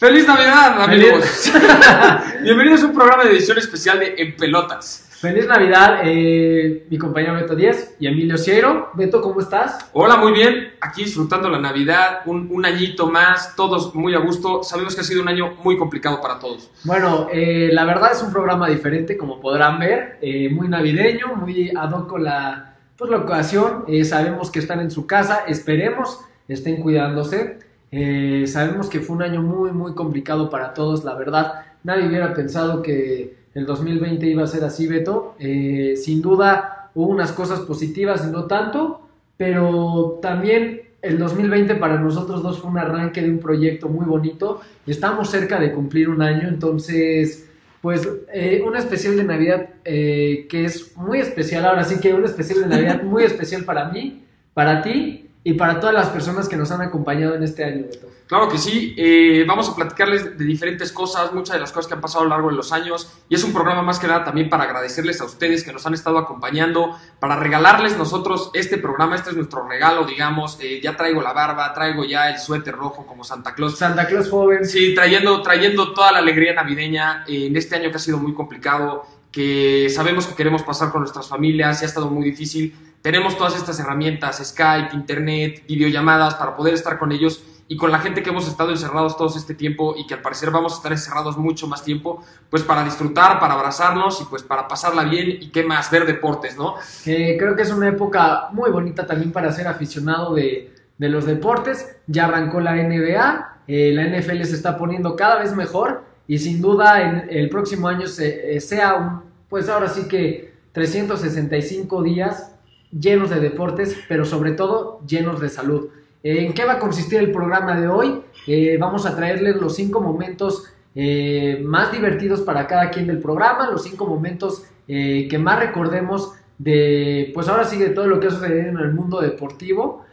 [0.00, 1.52] ¡Feliz Navidad, amigos!
[2.42, 5.06] Bienvenidos a un programa de edición especial de En Pelotas.
[5.10, 8.92] Feliz Navidad, eh, mi compañero Beto Díez y Emilio Ciero.
[8.94, 9.90] Beto, ¿cómo estás?
[9.92, 10.72] Hola, muy bien.
[10.80, 14.62] Aquí disfrutando la Navidad, un, un añito más, todos muy a gusto.
[14.62, 16.70] Sabemos que ha sido un año muy complicado para todos.
[16.84, 21.72] Bueno, eh, la verdad es un programa diferente, como podrán ver, eh, muy navideño, muy
[21.76, 23.84] ad hoc con la, pues, la ocasión.
[23.86, 27.58] Eh, sabemos que están en su casa, esperemos estén cuidándose.
[27.92, 31.64] Eh, sabemos que fue un año muy, muy complicado para todos, la verdad.
[31.82, 35.34] Nadie hubiera pensado que el 2020 iba a ser así, Beto.
[35.38, 39.02] Eh, sin duda hubo unas cosas positivas y no tanto,
[39.36, 44.60] pero también el 2020 para nosotros dos fue un arranque de un proyecto muy bonito
[44.86, 47.48] y estamos cerca de cumplir un año, entonces,
[47.80, 52.24] pues, eh, un especial de Navidad eh, que es muy especial, ahora sí que un
[52.24, 56.56] especial de Navidad muy especial para mí, para ti y para todas las personas que
[56.56, 58.08] nos han acompañado en este año, Beto.
[58.26, 61.94] Claro que sí, eh, vamos a platicarles de diferentes cosas, muchas de las cosas que
[61.94, 64.22] han pasado a lo largo de los años, y es un programa más que nada
[64.22, 69.16] también para agradecerles a ustedes que nos han estado acompañando, para regalarles nosotros este programa,
[69.16, 73.04] este es nuestro regalo, digamos, eh, ya traigo la barba, traigo ya el suéter rojo
[73.04, 73.78] como Santa Claus.
[73.78, 74.64] Santa Claus joven.
[74.64, 78.32] Sí, trayendo, trayendo toda la alegría navideña eh, en este año que ha sido muy
[78.32, 82.89] complicado, que sabemos que queremos pasar con nuestras familias y ha estado muy difícil.
[83.02, 88.00] Tenemos todas estas herramientas, Skype, Internet, videollamadas para poder estar con ellos y con la
[88.00, 90.90] gente que hemos estado encerrados todos este tiempo y que al parecer vamos a estar
[90.92, 95.50] encerrados mucho más tiempo, pues para disfrutar, para abrazarnos y pues para pasarla bien y
[95.50, 96.74] qué más, ver deportes, ¿no?
[97.04, 101.24] que creo que es una época muy bonita también para ser aficionado de, de los
[101.26, 101.96] deportes.
[102.08, 106.60] Ya arrancó la NBA, eh, la NFL se está poniendo cada vez mejor y sin
[106.60, 112.52] duda en el próximo año se- eh, sea un, pues ahora sí que 365 días
[112.90, 115.88] llenos de deportes, pero sobre todo llenos de salud.
[116.22, 118.20] Eh, ¿En qué va a consistir el programa de hoy?
[118.46, 123.70] Eh, vamos a traerles los cinco momentos eh, más divertidos para cada quien del programa,
[123.70, 128.30] los cinco momentos que más recordemos de, pues ahora sí, de todo lo que ha
[128.30, 130.04] sucedido en el mundo deportivo.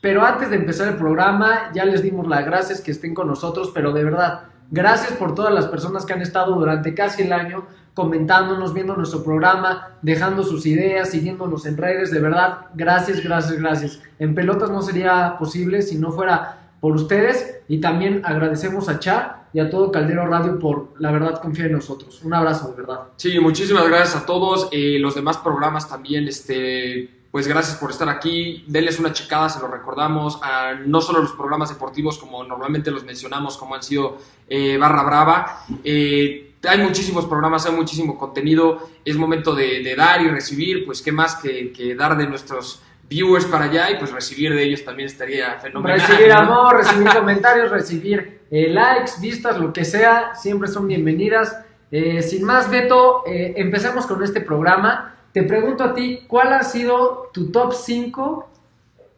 [0.00, 3.70] Pero antes de empezar el programa, ya les dimos las gracias que estén con nosotros,
[3.74, 7.66] pero de verdad, gracias por todas las personas que han estado durante casi el año
[7.94, 14.00] comentándonos, viendo nuestro programa, dejando sus ideas, siguiéndonos en redes, de verdad, gracias, gracias, gracias.
[14.18, 19.44] En pelotas no sería posible si no fuera por ustedes y también agradecemos a Cha
[19.52, 22.22] y a todo Caldero Radio por, la verdad, confiar en nosotros.
[22.24, 23.00] Un abrazo, de verdad.
[23.16, 24.68] Sí, muchísimas gracias a todos.
[24.72, 28.62] Eh, los demás programas también, este, pues gracias por estar aquí.
[28.68, 30.38] Denles una checada, se lo recordamos.
[30.42, 35.02] A no solo los programas deportivos, como normalmente los mencionamos, como han sido eh, Barra
[35.02, 35.64] Brava.
[35.82, 38.86] Eh, hay muchísimos programas, hay muchísimo contenido.
[39.02, 40.84] Es momento de, de dar y recibir.
[40.84, 44.64] Pues qué más que, que dar de nuestros viewers para allá y pues recibir de
[44.64, 46.00] ellos también estaría fenomenal.
[46.00, 46.38] Recibir ¿no?
[46.38, 51.56] amor, recibir comentarios, recibir eh, likes, vistas, lo que sea, siempre son bienvenidas.
[51.90, 55.12] Eh, sin más, Beto, empecemos con este programa.
[55.32, 58.48] Te pregunto a ti, ¿cuál ha sido tu top 5?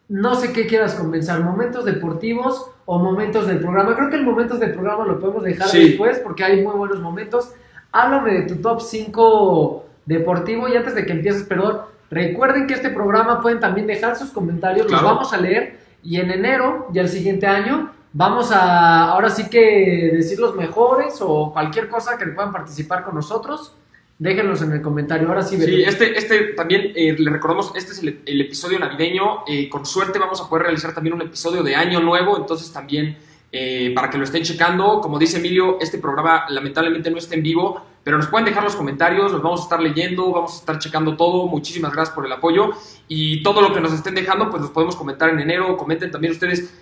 [0.08, 3.96] No sé qué quieras comenzar, momentos deportivos o momentos del programa.
[3.96, 5.88] Creo que el momentos del programa lo podemos dejar Sí.
[5.88, 7.52] después porque hay muy buenos momentos.
[7.90, 11.80] Háblame de tu top 5 deportivo y antes de que empieces, perdón,
[12.10, 15.02] recuerden que este programa pueden también dejar sus comentarios, Claro.
[15.02, 19.48] los vamos a leer y en enero y el siguiente año vamos a ahora sí
[19.48, 23.74] que decir los mejores o cualquier cosa que puedan participar con nosotros.
[24.18, 25.28] Déjenlos en el comentario.
[25.28, 29.44] Ahora sí, Sí, este, este también eh, le recordamos, este es el, el episodio navideño.
[29.46, 33.16] eh, con suerte vamos a poder realizar también un episodio de año nuevo, entonces también
[33.50, 35.00] eh, para que lo estén checando.
[35.00, 38.76] Como dice Emilio, este programa lamentablemente no está en vivo, pero nos pueden dejar los
[38.76, 41.48] comentarios, los vamos a estar leyendo, vamos a estar checando todo.
[41.48, 42.70] Muchísimas gracias por el apoyo
[43.08, 45.76] y todo lo que nos estén dejando, pues los podemos comentar en enero.
[45.76, 46.72] Comenten también ustedes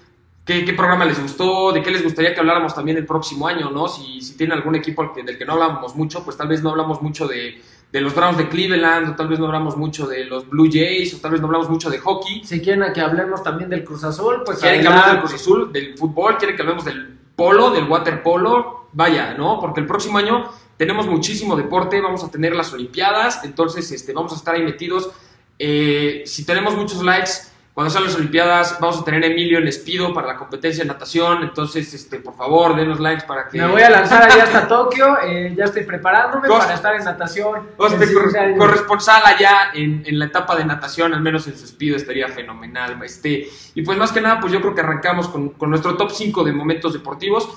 [0.45, 3.71] qué, qué programa les gustó, de qué les gustaría que habláramos también el próximo año,
[3.71, 3.89] ¿no?
[3.89, 7.01] Si, si tienen algún equipo del que no hablamos mucho, pues tal vez no hablamos
[7.03, 10.49] mucho de, de los Browns de Cleveland, o tal vez no hablamos mucho de los
[10.49, 12.43] Blue Jays, o tal vez no hablamos mucho de hockey.
[12.45, 15.35] Si quieren que hablemos también del Cruz Azul, pues Quieren que hablemos del adelante.
[15.35, 19.61] Cruz Azul, del fútbol, quieren que hablemos del polo, del waterpolo, vaya, ¿no?
[19.61, 24.33] Porque el próximo año tenemos muchísimo deporte, vamos a tener las Olimpiadas, entonces este, vamos
[24.33, 25.11] a estar ahí metidos.
[25.59, 27.31] Eh, si tenemos muchos likes,
[27.75, 30.89] cuando sean las Olimpiadas, vamos a tener a Emilio en Espido para la competencia de
[30.89, 33.59] natación, entonces, este, por favor, denos likes para que...
[33.59, 37.69] Me voy a lanzar allá hasta Tokio, eh, ya estoy preparándome para estar en natación.
[38.59, 43.03] Corresponsal allá en, en la etapa de natación, al menos en su espido, estaría fenomenal.
[43.03, 46.11] Este, y pues más que nada, pues yo creo que arrancamos con, con nuestro top
[46.11, 47.49] 5 de momentos deportivos.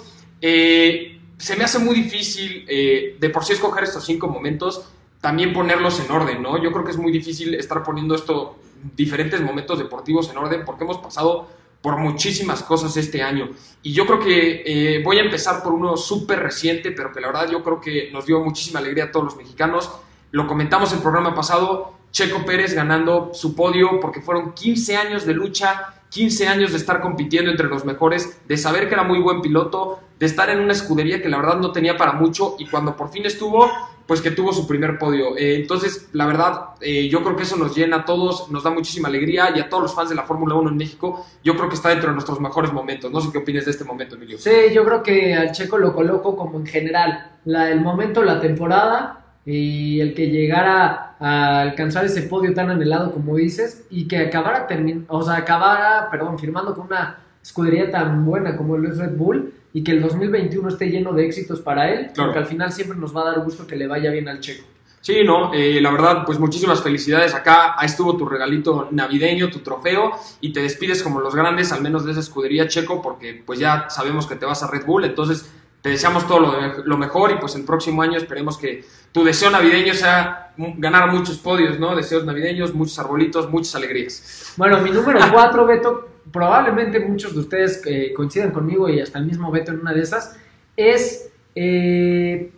[0.42, 4.90] Eh, se me hace muy difícil eh, de por sí escoger estos cinco momentos,
[5.22, 6.62] también ponerlos en orden, ¿no?
[6.62, 8.58] Yo creo que es muy difícil estar poniendo esto,
[8.96, 11.48] diferentes momentos deportivos en orden, porque hemos pasado
[11.82, 13.50] por muchísimas cosas este año.
[13.84, 17.28] Y yo creo que eh, voy a empezar por uno súper reciente, pero que la
[17.28, 19.92] verdad yo creo que nos dio muchísima alegría a todos los mexicanos.
[20.32, 25.34] Lo comentamos el programa pasado, Checo Pérez ganando su podio porque fueron 15 años de
[25.34, 29.42] lucha, 15 años de estar compitiendo entre los mejores, de saber que era muy buen
[29.42, 32.96] piloto, de estar en una escudería que la verdad no tenía para mucho y cuando
[32.96, 33.70] por fin estuvo,
[34.08, 35.36] pues que tuvo su primer podio.
[35.38, 38.70] Eh, entonces, la verdad, eh, yo creo que eso nos llena a todos, nos da
[38.70, 41.70] muchísima alegría y a todos los fans de la Fórmula 1 en México, yo creo
[41.70, 43.12] que está dentro de nuestros mejores momentos.
[43.12, 44.38] No sé qué opinas de este momento, Emilio.
[44.38, 49.22] Sí, yo creo que al Checo lo coloco como en general, el momento, la temporada
[49.46, 54.68] y el que llegara a alcanzar ese podio tan anhelado como dices y que acabara,
[55.08, 59.84] o sea, acabara, perdón, firmando con una escudería tan buena como el Red Bull y
[59.84, 63.24] que el 2021 esté lleno de éxitos para él, porque al final siempre nos va
[63.24, 64.64] a dar gusto que le vaya bien al checo.
[65.02, 67.36] Sí, no, eh, la verdad, pues muchísimas felicidades.
[67.36, 72.06] Acá estuvo tu regalito navideño, tu trofeo, y te despides como los grandes, al menos
[72.06, 75.52] de esa escudería checo, porque pues ya sabemos que te vas a Red Bull, entonces
[75.82, 79.52] te deseamos todo lo, lo, mejor y pues el próximo año esperemos que tu deseo
[79.52, 81.98] navideño sea ganar muchos podios, ¿no?
[81.98, 84.54] Deseos navideños, muchos arbolitos, muchas alegrías.
[84.56, 89.26] Bueno, mi número cuatro, Beto, probablemente muchos de ustedes eh, coincidan conmigo y hasta el
[89.26, 90.38] mismo Beto en una de esas,
[90.76, 92.52] es, eh,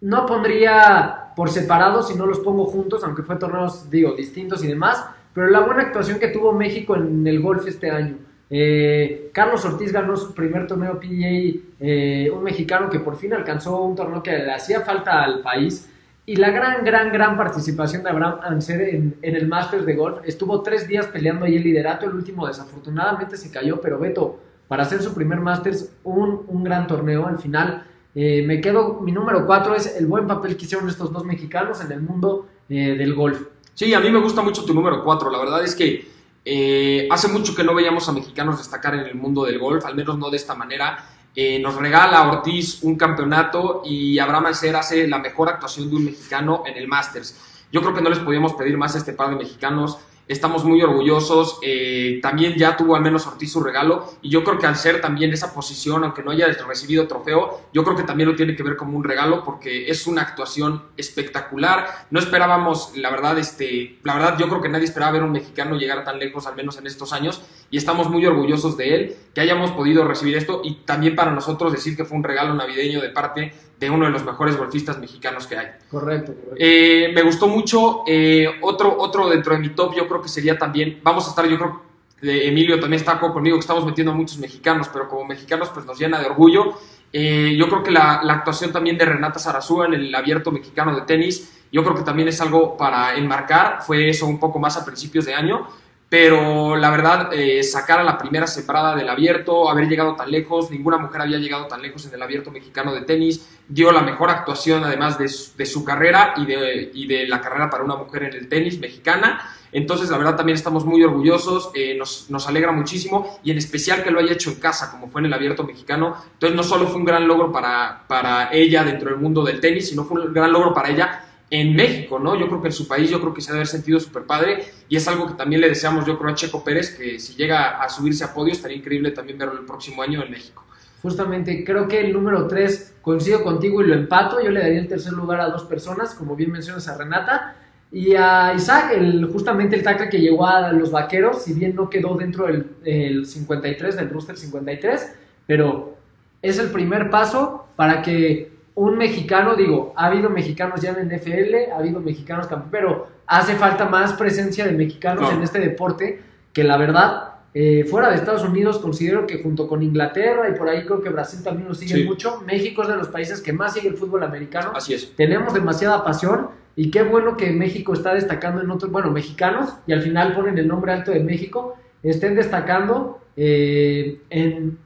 [0.00, 4.68] no pondría por separado si no los pongo juntos, aunque fue torneos, digo, distintos y
[4.68, 8.18] demás, pero la buena actuación que tuvo México en el golf este año.
[8.50, 13.96] Eh, Carlos Ortiz ganó su primer torneo PGA, un mexicano que por fin alcanzó un
[13.96, 15.90] torneo que le hacía falta al país
[16.26, 20.18] y la gran, gran, gran participación de Abraham Anser en, el Masters de Golf.
[20.24, 22.06] Estuvo tres días peleando ahí el liderato.
[22.06, 23.80] El último, desafortunadamente, se cayó.
[23.80, 27.26] Pero Beto, para hacer su primer Masters, un, un gran torneo.
[27.26, 27.84] Al final,
[28.14, 29.00] eh, me quedo.
[29.00, 32.48] Mi número cuatro es el buen papel que hicieron estos dos mexicanos en el mundo
[32.70, 33.42] eh, del golf.
[33.74, 35.30] Sí, a mí me gusta mucho tu número cuatro.
[35.30, 36.08] La verdad es que
[36.44, 39.94] eh, hace mucho que no veíamos a mexicanos destacar en el mundo del golf, al
[39.94, 41.04] menos no de esta manera.
[41.36, 46.04] Eh, nos regala Ortiz un campeonato y Abraham Alcer hace la mejor actuación de un
[46.04, 47.36] mexicano en el Masters.
[47.72, 49.98] Yo creo que no les podíamos pedir más a este par de mexicanos.
[50.28, 51.58] Estamos muy orgullosos.
[51.60, 54.14] Eh, también ya tuvo al menos Ortiz su regalo.
[54.22, 57.82] Y yo creo que al ser también esa posición, aunque no haya recibido trofeo, yo
[57.82, 62.06] creo que también lo tiene que ver como un regalo porque es una actuación espectacular.
[62.10, 65.32] No esperábamos, la verdad, este, la verdad, yo creo que nadie esperaba ver a un
[65.32, 67.42] mexicano llegar tan lejos, al menos en estos años.
[67.74, 70.60] Y estamos muy orgullosos de él, que hayamos podido recibir esto.
[70.62, 74.12] Y también para nosotros decir que fue un regalo navideño de parte de uno de
[74.12, 75.66] los mejores golfistas mexicanos que hay.
[75.90, 76.34] Correcto.
[76.34, 76.54] correcto.
[76.56, 78.04] Eh, me gustó mucho.
[78.06, 81.48] Eh, otro, otro dentro de mi top, yo creo que sería también, vamos a estar,
[81.48, 81.82] yo creo,
[82.22, 85.84] de Emilio también está conmigo, que estamos metiendo a muchos mexicanos, pero como mexicanos pues
[85.84, 86.78] nos llena de orgullo.
[87.12, 90.94] Eh, yo creo que la, la, actuación también de Renata Zarazúa en el abierto mexicano
[90.94, 94.76] de tenis, yo creo que también es algo para enmarcar, fue eso un poco más
[94.76, 95.66] a principios de año,
[96.16, 100.70] pero la verdad, eh, sacar a la primera separada del abierto, haber llegado tan lejos,
[100.70, 104.30] ninguna mujer había llegado tan lejos en el abierto mexicano de tenis, dio la mejor
[104.30, 108.34] actuación además de su, carrera y de, y de, la carrera para una mujer en
[108.34, 109.40] el tenis mexicana.
[109.72, 114.04] Entonces, la verdad, también estamos muy orgullosos, eh, nos, nos, alegra muchísimo y en especial
[114.04, 116.14] que lo haya hecho en casa, como fue en el abierto mexicano.
[116.34, 119.88] Entonces, no solo fue un gran logro para, para ella dentro del mundo del tenis,
[119.88, 122.38] sino fue un gran logro para ella en México, ¿no?
[122.38, 124.24] Yo creo que en su país, yo creo que se ha de haber sentido súper
[124.24, 127.34] padre y es algo que también le deseamos, yo creo, a Checo Pérez, que si
[127.34, 130.64] llega a subirse a podio, estaría increíble también verlo el próximo año en México.
[131.02, 134.88] Justamente, creo que el número 3 coincido contigo y lo empato, yo le daría el
[134.88, 137.56] tercer lugar a dos personas, como bien mencionas a Renata,
[137.92, 141.90] y a Isaac, el, justamente el tackle que llegó a los vaqueros, si bien no
[141.90, 145.14] quedó dentro del el 53, del roster 53,
[145.46, 145.94] pero
[146.42, 151.72] es el primer paso para que un mexicano, digo, ha habido mexicanos ya en NFL,
[151.72, 156.20] ha habido mexicanos pero hace falta más presencia de mexicanos en este deporte
[156.52, 160.68] que la verdad, eh, fuera de Estados Unidos, considero que junto con Inglaterra y por
[160.68, 163.74] ahí creo que Brasil también lo sigue mucho, México es de los países que más
[163.74, 164.72] sigue el fútbol americano.
[164.74, 165.14] Así es.
[165.14, 169.92] Tenemos demasiada pasión y qué bueno que México está destacando en otros, bueno, mexicanos, y
[169.92, 174.78] al final ponen el nombre alto de México, estén destacando eh, en,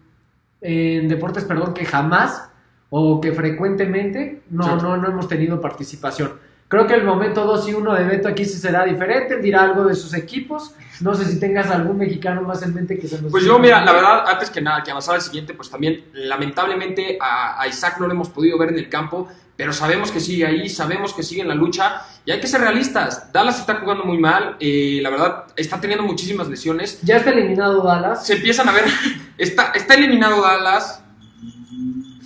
[0.60, 2.47] en deportes, perdón, que jamás
[2.90, 6.32] o que frecuentemente no, no, no hemos tenido participación.
[6.68, 9.86] Creo que el momento 2 y 1 de Beto aquí sí será diferente, dirá algo
[9.86, 10.74] de sus equipos.
[11.00, 13.30] No sé si tengas algún mexicano más en mente que se nos...
[13.30, 17.16] Pues yo, mira, la verdad, antes que nada, que avanzar al siguiente, pues también, lamentablemente,
[17.22, 20.68] a, Isaac no lo hemos podido ver en el campo, pero sabemos que sigue ahí,
[20.68, 23.32] sabemos que sigue en la lucha, y hay que ser realistas.
[23.32, 27.00] Dallas está jugando muy mal, eh, la verdad, está teniendo muchísimas lesiones.
[27.00, 28.26] Ya está eliminado Dallas.
[28.26, 28.84] Se empiezan a ver,
[29.38, 31.02] está, está eliminado Dallas,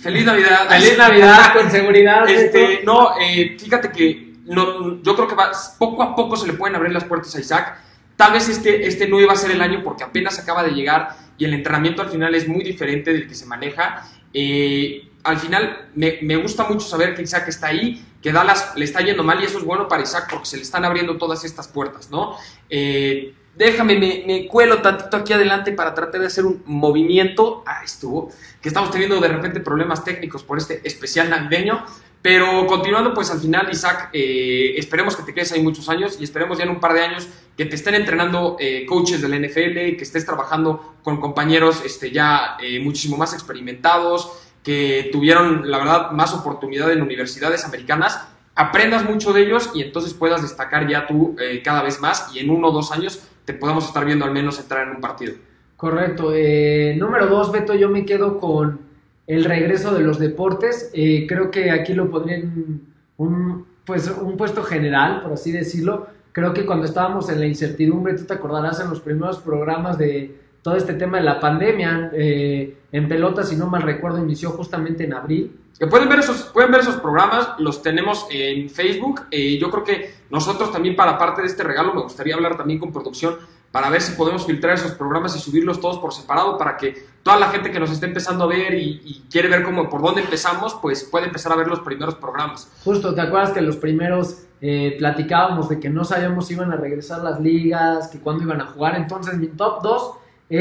[0.03, 0.67] Feliz Navidad.
[0.67, 2.29] Feliz Navidad, con seguridad.
[2.29, 6.53] Este, no, eh, fíjate que no, yo creo que va, poco a poco se le
[6.53, 7.77] pueden abrir las puertas a Isaac.
[8.17, 11.15] Tal vez este, este no iba a ser el año porque apenas acaba de llegar
[11.37, 14.05] y el entrenamiento al final es muy diferente del que se maneja.
[14.33, 18.83] Eh, al final me, me, gusta mucho saber que Isaac está ahí, que Dallas le
[18.83, 21.45] está yendo mal y eso es bueno para Isaac porque se le están abriendo todas
[21.45, 22.35] estas puertas, ¿no?
[22.69, 27.63] Eh, déjame, me, me, cuelo tantito aquí adelante para tratar de hacer un movimiento.
[27.65, 28.29] Ah, estuvo.
[28.61, 31.83] Que estamos teniendo de repente problemas técnicos por este especial navideño.
[32.21, 36.23] Pero continuando, pues al final, Isaac, eh, esperemos que te quedes ahí muchos años y
[36.23, 39.97] esperemos ya en un par de años que te estén entrenando eh, coaches del NFL,
[39.97, 44.31] que estés trabajando con compañeros este, ya eh, muchísimo más experimentados,
[44.63, 48.21] que tuvieron, la verdad, más oportunidad en universidades americanas,
[48.55, 52.39] aprendas mucho de ellos y entonces puedas destacar ya tú eh, cada vez más y
[52.39, 55.33] en uno o dos años te podamos estar viendo al menos entrar en un partido.
[55.77, 56.31] Correcto.
[56.33, 58.79] Eh, número dos, Beto, yo me quedo con
[59.27, 60.89] el regreso de los deportes.
[60.93, 62.81] Eh, creo que aquí lo podrían
[63.17, 66.07] un, pues, un puesto general, por así decirlo.
[66.31, 70.42] Creo que cuando estábamos en la incertidumbre, tú te acordarás en los primeros programas de
[70.63, 75.03] todo este tema de la pandemia, eh, en pelota, si no mal recuerdo, inició justamente
[75.03, 75.59] en abril.
[75.77, 79.23] Que pueden ver esos, pueden ver esos programas, los tenemos en Facebook.
[79.29, 82.79] Eh, yo creo que nosotros también para parte de este regalo me gustaría hablar también
[82.79, 83.35] con producción
[83.73, 87.39] para ver si podemos filtrar esos programas y subirlos todos por separado para que toda
[87.39, 90.21] la gente que nos esté empezando a ver y, y, quiere ver cómo por dónde
[90.21, 92.71] empezamos, pues puede empezar a ver los primeros programas.
[92.83, 96.75] Justo, ¿te acuerdas que los primeros eh, platicábamos de que no sabíamos si iban a
[96.75, 98.95] regresar las ligas, que cuándo iban a jugar?
[98.95, 100.11] Entonces mi top 2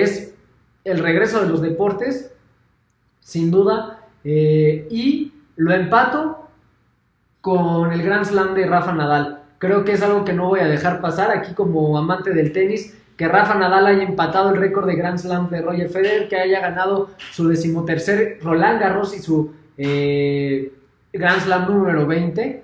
[0.00, 0.34] es
[0.84, 2.32] el regreso de los deportes,
[3.20, 6.48] sin duda, eh, y lo empato
[7.40, 9.42] con el Grand Slam de Rafa Nadal.
[9.58, 12.98] Creo que es algo que no voy a dejar pasar aquí como amante del tenis,
[13.16, 16.60] que Rafa Nadal haya empatado el récord de Grand Slam de Roger Federer, que haya
[16.60, 20.72] ganado su decimotercer Roland Garros y su eh,
[21.12, 22.62] Grand Slam número 20,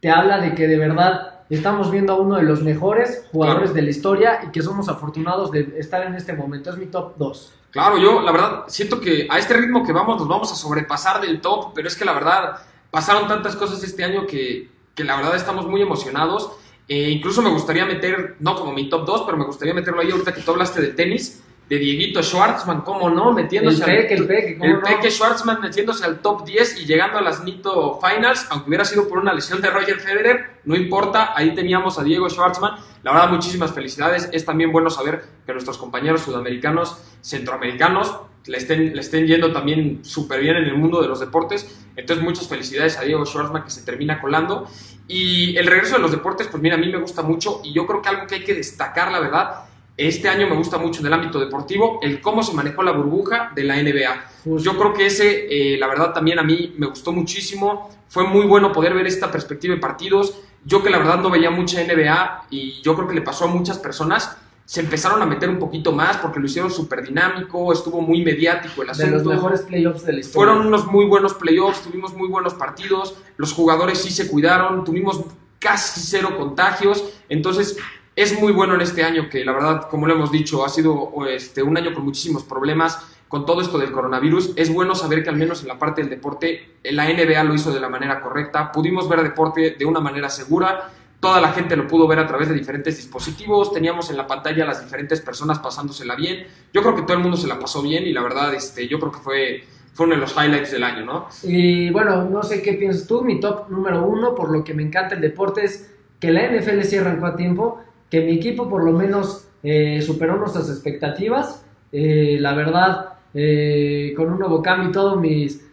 [0.00, 3.74] te habla de que de verdad estamos viendo a uno de los mejores jugadores claro.
[3.74, 6.70] de la historia y que somos afortunados de estar en este momento.
[6.70, 7.52] Es mi top 2.
[7.70, 11.20] Claro, yo la verdad siento que a este ritmo que vamos nos vamos a sobrepasar
[11.20, 12.56] del top, pero es que la verdad
[12.90, 16.52] pasaron tantas cosas este año que, que la verdad estamos muy emocionados.
[16.88, 20.10] Eh, incluso me gustaría meter, no como mi top 2, pero me gustaría meterlo ahí
[20.10, 23.32] ahorita que tú hablaste de tenis, de Dieguito Schwartzman, ¿cómo no?
[23.32, 24.80] Metiéndose el peque, al, el peque, el no?
[24.80, 29.08] peque Schwartzman metiéndose al top 10 y llegando a las Nito Finals, aunque hubiera sido
[29.08, 32.74] por una lesión de Roger Federer, no importa, ahí teníamos a Diego Schwartzman.
[33.04, 34.28] La verdad, muchísimas felicidades.
[34.32, 40.04] Es también bueno saber que nuestros compañeros sudamericanos, centroamericanos, le estén, le estén yendo también
[40.04, 41.86] súper bien en el mundo de los deportes.
[41.94, 44.68] Entonces, muchas felicidades a Diego Schwartzman que se termina colando.
[45.06, 47.86] Y el regreso de los deportes, pues mira, a mí me gusta mucho y yo
[47.86, 49.69] creo que algo que hay que destacar, la verdad,
[50.08, 53.52] este año me gusta mucho en el ámbito deportivo el cómo se manejó la burbuja
[53.54, 54.58] de la NBA.
[54.58, 57.90] Yo creo que ese, eh, la verdad, también a mí me gustó muchísimo.
[58.08, 60.40] Fue muy bueno poder ver esta perspectiva de partidos.
[60.64, 63.48] Yo que la verdad no veía mucha NBA y yo creo que le pasó a
[63.48, 68.00] muchas personas, se empezaron a meter un poquito más porque lo hicieron súper dinámico, estuvo
[68.00, 69.10] muy mediático el asunto.
[69.10, 70.46] De los mejores playoffs de la historia.
[70.46, 75.22] Fueron unos muy buenos playoffs, tuvimos muy buenos partidos, los jugadores sí se cuidaron, tuvimos
[75.58, 77.04] casi cero contagios.
[77.28, 77.76] Entonces,
[78.20, 81.12] es muy bueno en este año que la verdad, como lo hemos dicho, ha sido
[81.28, 82.98] este, un año con muchísimos problemas
[83.28, 84.54] con todo esto del coronavirus.
[84.56, 87.72] Es bueno saber que al menos en la parte del deporte la NBA lo hizo
[87.72, 88.72] de la manera correcta.
[88.72, 90.90] Pudimos ver deporte de una manera segura.
[91.20, 93.72] Toda la gente lo pudo ver a través de diferentes dispositivos.
[93.72, 96.46] Teníamos en la pantalla a las diferentes personas pasándosela bien.
[96.74, 98.98] Yo creo que todo el mundo se la pasó bien y la verdad, este, yo
[98.98, 101.28] creo que fue, fue uno de los highlights del año, ¿no?
[101.44, 103.22] Y bueno, no sé qué piensas tú.
[103.22, 106.82] Mi top número uno, por lo que me encanta el deporte, es que la NFL
[106.82, 111.64] sí arrancó a tiempo que mi equipo por lo menos eh, superó nuestras expectativas.
[111.92, 115.66] Eh, la verdad, eh, con un nuevo cambio y todo, mis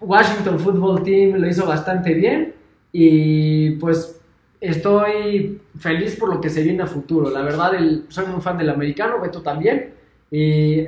[0.00, 2.54] Washington Football Team lo hizo bastante bien.
[2.92, 4.20] Y pues
[4.60, 7.28] estoy feliz por lo que se viene a futuro.
[7.30, 9.94] La verdad, el, soy muy fan del americano, Beto también.
[10.30, 10.84] Y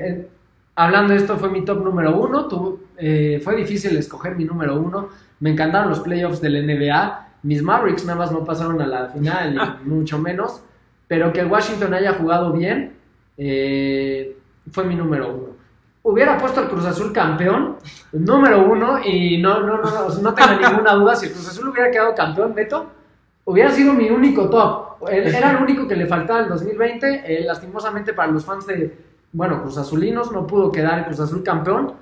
[0.76, 2.46] hablando de esto, fue mi top número uno.
[2.46, 2.80] Tu,
[3.42, 5.08] fue difícil escoger mi número uno.
[5.40, 7.28] Me encantaron los playoffs del NBA.
[7.44, 9.54] Mis Mavericks nada más no pasaron a la final,
[9.84, 10.62] ni mucho menos
[11.12, 12.94] pero que el Washington haya jugado bien
[13.36, 14.34] eh,
[14.70, 15.48] fue mi número uno.
[16.04, 17.76] Hubiera puesto al Cruz Azul campeón,
[18.12, 21.68] número uno, y no, no, no, no, no tengo ninguna duda, si el Cruz Azul
[21.68, 22.86] hubiera quedado campeón, Beto,
[23.44, 25.06] hubiera sido mi único top.
[25.10, 28.96] Era el único que le faltaba en 2020, eh, lastimosamente para los fans de,
[29.32, 31.92] bueno, Cruz Azulinos, no pudo quedar el Cruz Azul campeón,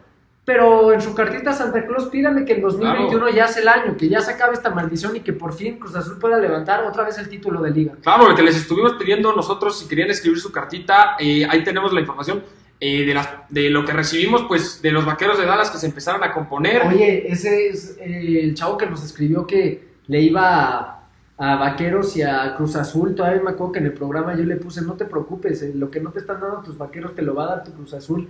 [0.45, 3.29] pero en su cartita Santa Claus pídale que el 2021 claro.
[3.35, 5.95] ya sea el año, que ya se acabe esta maldición y que por fin Cruz
[5.95, 7.93] Azul pueda levantar otra vez el título de liga.
[8.03, 11.93] Claro, lo que les estuvimos pidiendo nosotros si querían escribir su cartita, eh, ahí tenemos
[11.93, 12.43] la información.
[12.83, 15.85] Eh, de, las, de lo que recibimos, pues de los vaqueros de Dallas que se
[15.85, 16.87] empezaron a componer.
[16.87, 21.01] Oye, ese es eh, el chavo que nos escribió que le iba a,
[21.37, 23.15] a Vaqueros y a Cruz Azul.
[23.15, 25.91] Todavía me acuerdo que en el programa yo le puse, no te preocupes, eh, lo
[25.91, 28.29] que no te están dando tus Vaqueros te lo va a dar tu Cruz Azul.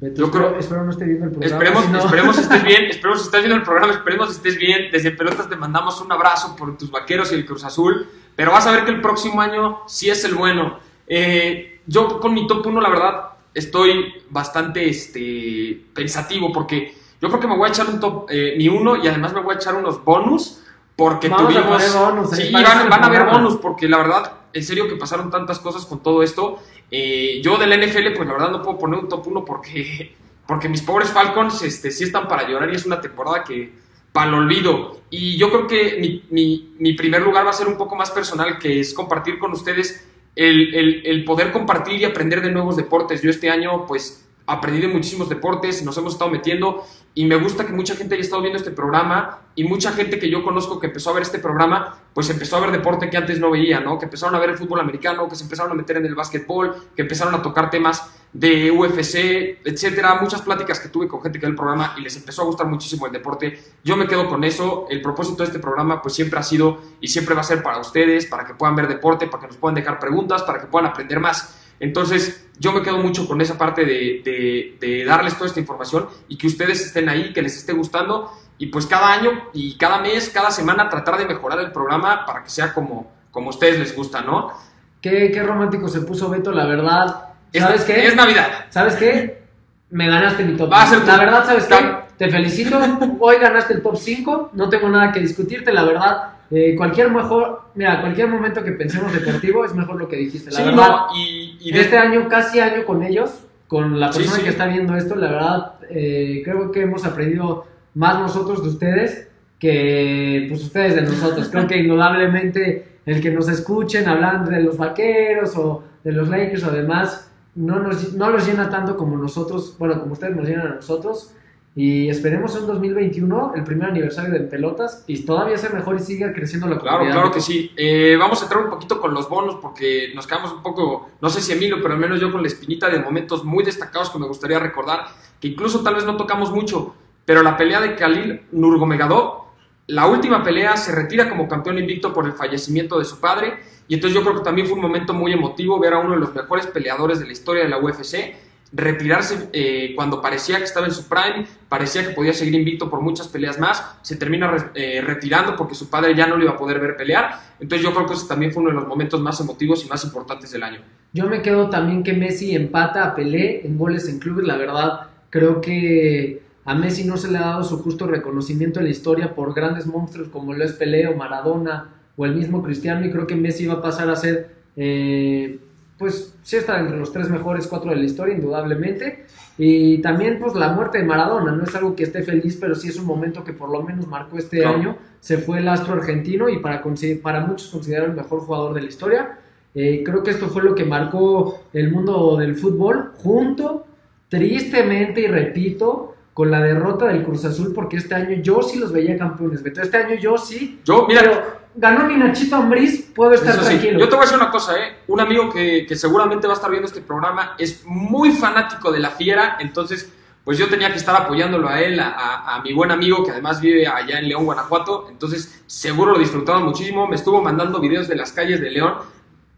[0.00, 1.54] Beto, Yo espero, creo- espero no esté viendo el programa.
[1.56, 4.90] Esperemos, si no- esperemos estés bien, esperemos estés viendo el programa, esperemos estés bien.
[4.92, 8.66] Desde Pelotas te mandamos un abrazo por tus vaqueros y el Cruz Azul, pero vas
[8.66, 10.78] a ver que el próximo año sí es el bueno.
[11.08, 13.24] Eh, yo con mi top 1, la verdad,
[13.54, 18.54] estoy bastante este, pensativo porque yo creo que me voy a echar un top, eh,
[18.56, 20.62] mi 1 y además me voy a echar unos bonus
[20.94, 21.82] porque Vamos a tuvimos...
[21.82, 25.58] poner bonus, sí, van, a haber bonus porque la verdad, en serio que pasaron tantas
[25.58, 26.58] cosas con todo esto.
[26.90, 30.16] Eh, yo de la NFL, pues la verdad no puedo poner un top 1 porque,
[30.46, 33.72] porque mis pobres Falcons este, sí están para llorar y es una temporada que
[34.12, 35.00] para el olvido.
[35.10, 35.98] Y yo creo que
[36.30, 39.52] mi, mi- primer lugar va a ser un poco más personal, que es compartir con
[39.52, 43.22] ustedes el, el- el poder compartir y aprender de nuevos deportes.
[43.22, 46.84] Yo este año, pues, aprendí de muchísimos deportes, nos hemos estado metiendo
[47.14, 50.30] y me gusta que mucha gente haya estado viendo este programa y mucha gente que
[50.30, 53.40] yo conozco que empezó a ver este programa, pues empezó a ver deporte que antes
[53.40, 53.98] no veía, ¿no?
[53.98, 56.90] Que empezaron a ver el fútbol americano, que se empezaron a meter en el básquetbol,
[56.94, 61.46] que empezaron a tocar temas de UFC, etcétera, muchas pláticas que tuve con gente que
[61.46, 63.58] ve el programa y les empezó a gustar muchísimo el deporte.
[63.82, 64.86] Yo me quedo con eso.
[64.90, 67.78] El propósito de este programa pues siempre ha sido y siempre va a ser para
[67.78, 70.90] ustedes, para que puedan ver deporte, para que nos puedan dejar preguntas, para que puedan
[70.90, 71.56] aprender más.
[71.80, 76.08] Entonces, yo me quedo mucho con esa parte de, de- de darles toda esta información
[76.28, 79.98] y que ustedes estén ahí, que les esté gustando y pues cada año y cada
[80.00, 83.78] mes, cada semana tratar de mejorar el programa para que sea como, como a ustedes
[83.78, 84.52] les gusta, ¿no?
[85.00, 87.24] Qué, qué romántico se puso Beto, la verdad.
[87.52, 88.06] Es- ¿Sabes qué?
[88.08, 88.66] Es Navidad.
[88.70, 89.42] ¿Sabes qué?
[89.90, 90.70] Me ganaste mi top.
[90.72, 91.74] Va a ser tu- La verdad, ¿sabes qué?
[92.18, 92.78] Te felicito.
[93.20, 94.50] Hoy ganaste el top 5.
[94.54, 96.16] No tengo nada que discutirte, la verdad.
[96.50, 100.50] Eh, cualquier mejor, mira, cualquier momento que pensemos deportivo es mejor lo que dijiste.
[100.50, 104.10] La Sí, verdad, no, y, y de- este año, casi año con ellos, con la
[104.12, 104.44] Sí, persona sí.
[104.44, 109.28] que está viendo esto, la verdad, eh, creo que hemos aprendido más nosotros de ustedes
[109.58, 111.48] que pues ustedes de nosotros.
[111.50, 116.64] Creo que indudablemente el que nos escuchen hablando de los vaqueros o de los Lakers
[116.64, 120.66] o demás, no, nos, no los llena tanto como nosotros, bueno, como ustedes nos llenan
[120.68, 121.34] a nosotros.
[121.76, 126.32] Y esperemos en 2021, el primer aniversario de Pelotas, y todavía sea mejor y siga
[126.32, 127.14] creciendo la Claro, comunidad.
[127.20, 127.70] claro que sí.
[127.76, 131.30] Eh, vamos a entrar un poquito con los bonos porque nos quedamos un poco, no
[131.30, 134.18] sé si Emilio, pero al menos yo con la espinita de momentos muy destacados que
[134.18, 135.04] me gustaría recordar,
[135.40, 139.44] que incluso tal vez no tocamos mucho, pero la pelea de Khalil Nurmagomedov,
[139.86, 143.54] la última pelea se retira como campeón invicto por el fallecimiento de su padre
[143.86, 146.18] y entonces yo creo que también fue un momento muy emotivo ver a uno de
[146.20, 148.34] los mejores peleadores de la historia de la UFC
[148.72, 153.00] retirarse eh, cuando parecía que estaba en su prime, parecía que podía seguir invicto por
[153.00, 156.56] muchas peleas más, se termina eh, retirando porque su padre ya no lo iba a
[156.58, 159.40] poder ver pelear, entonces yo creo que ese también fue uno de los momentos más
[159.40, 160.80] emotivos y más importantes del año.
[161.12, 164.46] Yo me quedo también que Messi empata a Pelé en goles en clubes.
[164.46, 168.84] La verdad, creo que a Messi no se le ha dado su justo reconocimiento en
[168.84, 173.06] la historia por grandes monstruos como lo es Pelé o Maradona o el mismo Cristiano.
[173.06, 175.58] Y creo que Messi va a pasar a ser, eh,
[175.98, 179.26] pues, sí está entre los tres mejores cuatro de la historia, indudablemente.
[179.58, 181.52] Y también, pues, la muerte de Maradona.
[181.52, 184.06] No es algo que esté feliz, pero sí es un momento que por lo menos
[184.06, 184.76] marcó este Claro.
[184.76, 184.96] año.
[185.20, 186.82] Se fue el astro argentino y para,
[187.22, 189.38] para muchos considera el mejor jugador de la historia.
[189.74, 193.84] Eh, creo que esto fue lo que marcó el mundo del fútbol, junto,
[194.28, 198.92] tristemente, y repito, con la derrota del Cruz Azul, porque este año yo sí los
[198.92, 199.82] veía campeones, Beto.
[199.82, 200.80] Este año yo sí.
[200.84, 201.42] Yo, mira, pero
[201.78, 204.00] ganó mi Nachito Ambriz, puedo estar Eso sí, tranquilo.
[204.00, 204.98] Yo te voy a decir una cosa, ¿eh?
[205.06, 208.98] Un amigo que, que seguramente va a estar viendo este programa es muy fanático de
[208.98, 210.12] la fiera, entonces,
[210.44, 213.30] pues yo tenía que estar apoyándolo a él, a, a- a mi buen amigo que
[213.32, 218.08] además vive allá en León, Guanajuato, entonces seguro lo disfrutaba muchísimo, me estuvo mandando videos
[218.08, 218.94] de las calles de León.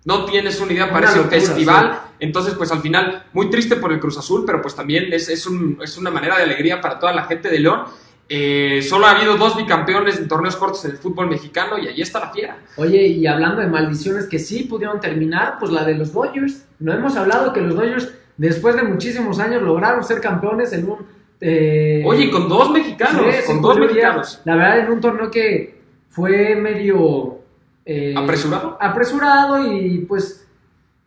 [0.04, 2.00] No tienes una idea, Una parece un festival.
[2.20, 5.46] Entonces, pues al final, muy triste por el Cruz Azul, pero pues también es, es,
[5.46, 7.82] un- es una manera de alegría para toda la gente de León.
[8.32, 12.00] Eh, solo ha habido dos bicampeones en torneos cortos en el fútbol mexicano y ahí
[12.00, 12.58] está la fiera.
[12.76, 16.64] Oye, y hablando de maldiciones que sí pudieron terminar, pues la de los Dodgers.
[16.78, 20.98] No hemos hablado que los Dodgers, después de muchísimos años, lograron ser campeones en un...
[21.40, 24.40] eh, Oye, con dos mexicanos, Sí, con dos mexicanos.
[24.44, 27.38] La verdad, en un torneo que fue medio...
[27.84, 28.78] eh, ¿Apresurado?
[28.80, 30.46] Apresurado y pues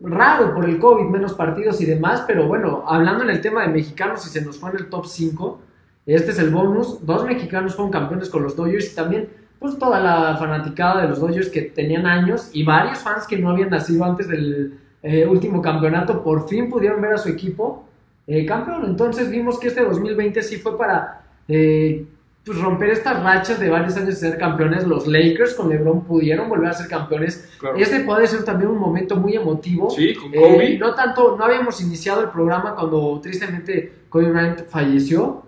[0.01, 3.69] raro por el COVID, menos partidos y demás, pero bueno, hablando en el tema de
[3.69, 5.62] mexicanos y se nos fue en el top 5,
[6.05, 9.99] este es el bonus, dos mexicanos fueron campeones con los Dodgers y también pues toda
[9.99, 14.03] la fanaticada de los Dodgers que tenían años y varios fans que no habían nacido
[14.03, 17.85] antes del eh, último campeonato por fin pudieron ver a su equipo
[18.27, 18.83] eh, campeón.
[18.85, 22.05] Entonces vimos que este 2020 sí fue para eh,
[22.45, 24.85] pues, romper estas rachas de varios años de ser campeones.
[24.85, 27.49] Los Lakers con LeBron pudieron volver a ser campeones.
[27.59, 27.77] Claro.
[27.77, 29.89] Este puede ser también un momento muy emotivo.
[29.89, 30.77] Sí, con Eh, Kobe.
[30.77, 35.43] no tanto, no habíamos iniciado el programa cuando tristemente Kobe Bryant falleció,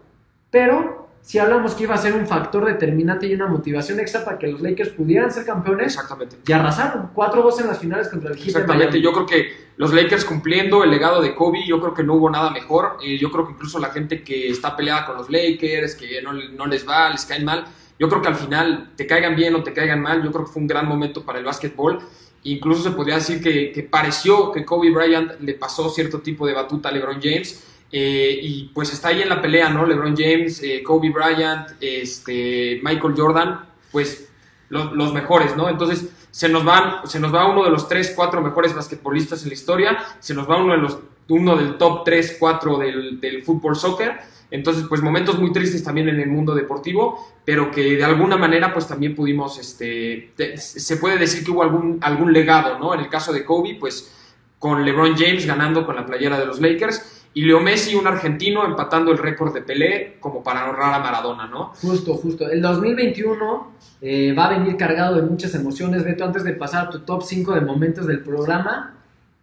[0.56, 4.40] pero si hablamos que iba a ser un factor determinante y una motivación extra para
[4.40, 5.88] que los Lakers pudieran ser campeones.
[5.88, 6.38] Exactamente.
[6.48, 7.10] Y arrasaron.
[7.14, 8.48] 4-2 en las finales contra el Heat.
[8.48, 9.02] Exactamente.
[9.02, 12.30] Yo creo que los Lakers cumpliendo el legado de Kobe, yo creo que no hubo
[12.30, 13.00] nada mejor.
[13.04, 16.32] Eh, yo creo que incluso la gente que está peleada con los Lakers, que no,
[16.32, 17.66] no les va, les caen mal,
[18.00, 20.54] yo creo que al final, te caigan bien o te caigan mal, yo creo que
[20.54, 22.00] fue un gran momento para el básquetbol.
[22.44, 26.54] Incluso se podría decir que, que pareció que Kobe Bryant le pasó cierto tipo de
[26.54, 29.86] batuta a LeBron James eh, y pues está ahí en la pelea, ¿no?
[29.86, 34.28] LeBron James, eh, Kobe Bryant, este, Michael Jordan, pues
[34.68, 35.70] los mejores, ¿no?
[35.70, 39.48] Entonces se nos, van, se nos va uno de los 3, 4 mejores basquetbolistas en
[39.48, 43.44] la historia, se nos va uno, de los, uno del top 3, 4 del, del
[43.44, 44.18] fútbol soccer.
[44.52, 48.74] Entonces, pues momentos muy tristes también en el mundo deportivo, pero que de alguna manera
[48.74, 52.94] pues también pudimos, este, se puede decir que hubo algún, algún legado, ¿no?
[52.94, 54.14] En el caso de Kobe, pues
[54.60, 58.66] con LeBron James ganando con la playera de los Lakers y Leo Messi, un argentino,
[58.66, 61.74] empatando el récord de Pelé como para honrar a Maradona, ¿no?
[61.82, 62.50] Justo, justo.
[62.50, 63.72] El 2021
[64.02, 66.06] eh, va a venir cargado de muchas emociones.
[66.06, 68.96] Beto, antes de pasar a tu top 5 de momentos del programa,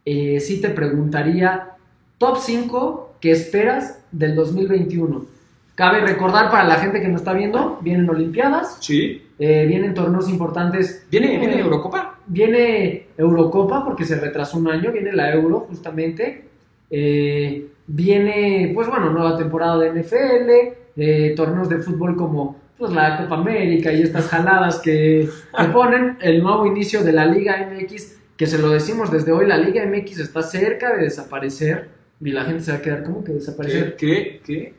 [0.06, 1.72] eh, sí te preguntaría,
[2.16, 5.26] top 5 que esperas del 2021.
[5.74, 9.22] Cabe recordar para la gente que nos está viendo, vienen Olimpiadas, sí.
[9.38, 11.06] Eh, vienen torneos importantes.
[11.10, 12.18] ¿Viene, ¿Viene Eurocopa?
[12.26, 16.48] Viene Eurocopa porque se retrasó un año, viene la Euro justamente.
[16.90, 20.50] Eh, viene, pues bueno, nueva temporada de NFL,
[20.96, 25.28] eh, torneos de fútbol como pues, la Copa América y estas jaladas que,
[25.72, 29.58] ponen, el nuevo inicio de la Liga MX, que se lo decimos desde hoy, la
[29.58, 33.32] Liga MX está cerca de desaparecer y la gente se va a quedar como que
[33.32, 33.96] desaparecer.
[33.96, 34.40] ¿Qué?
[34.44, 34.74] ¿Qué?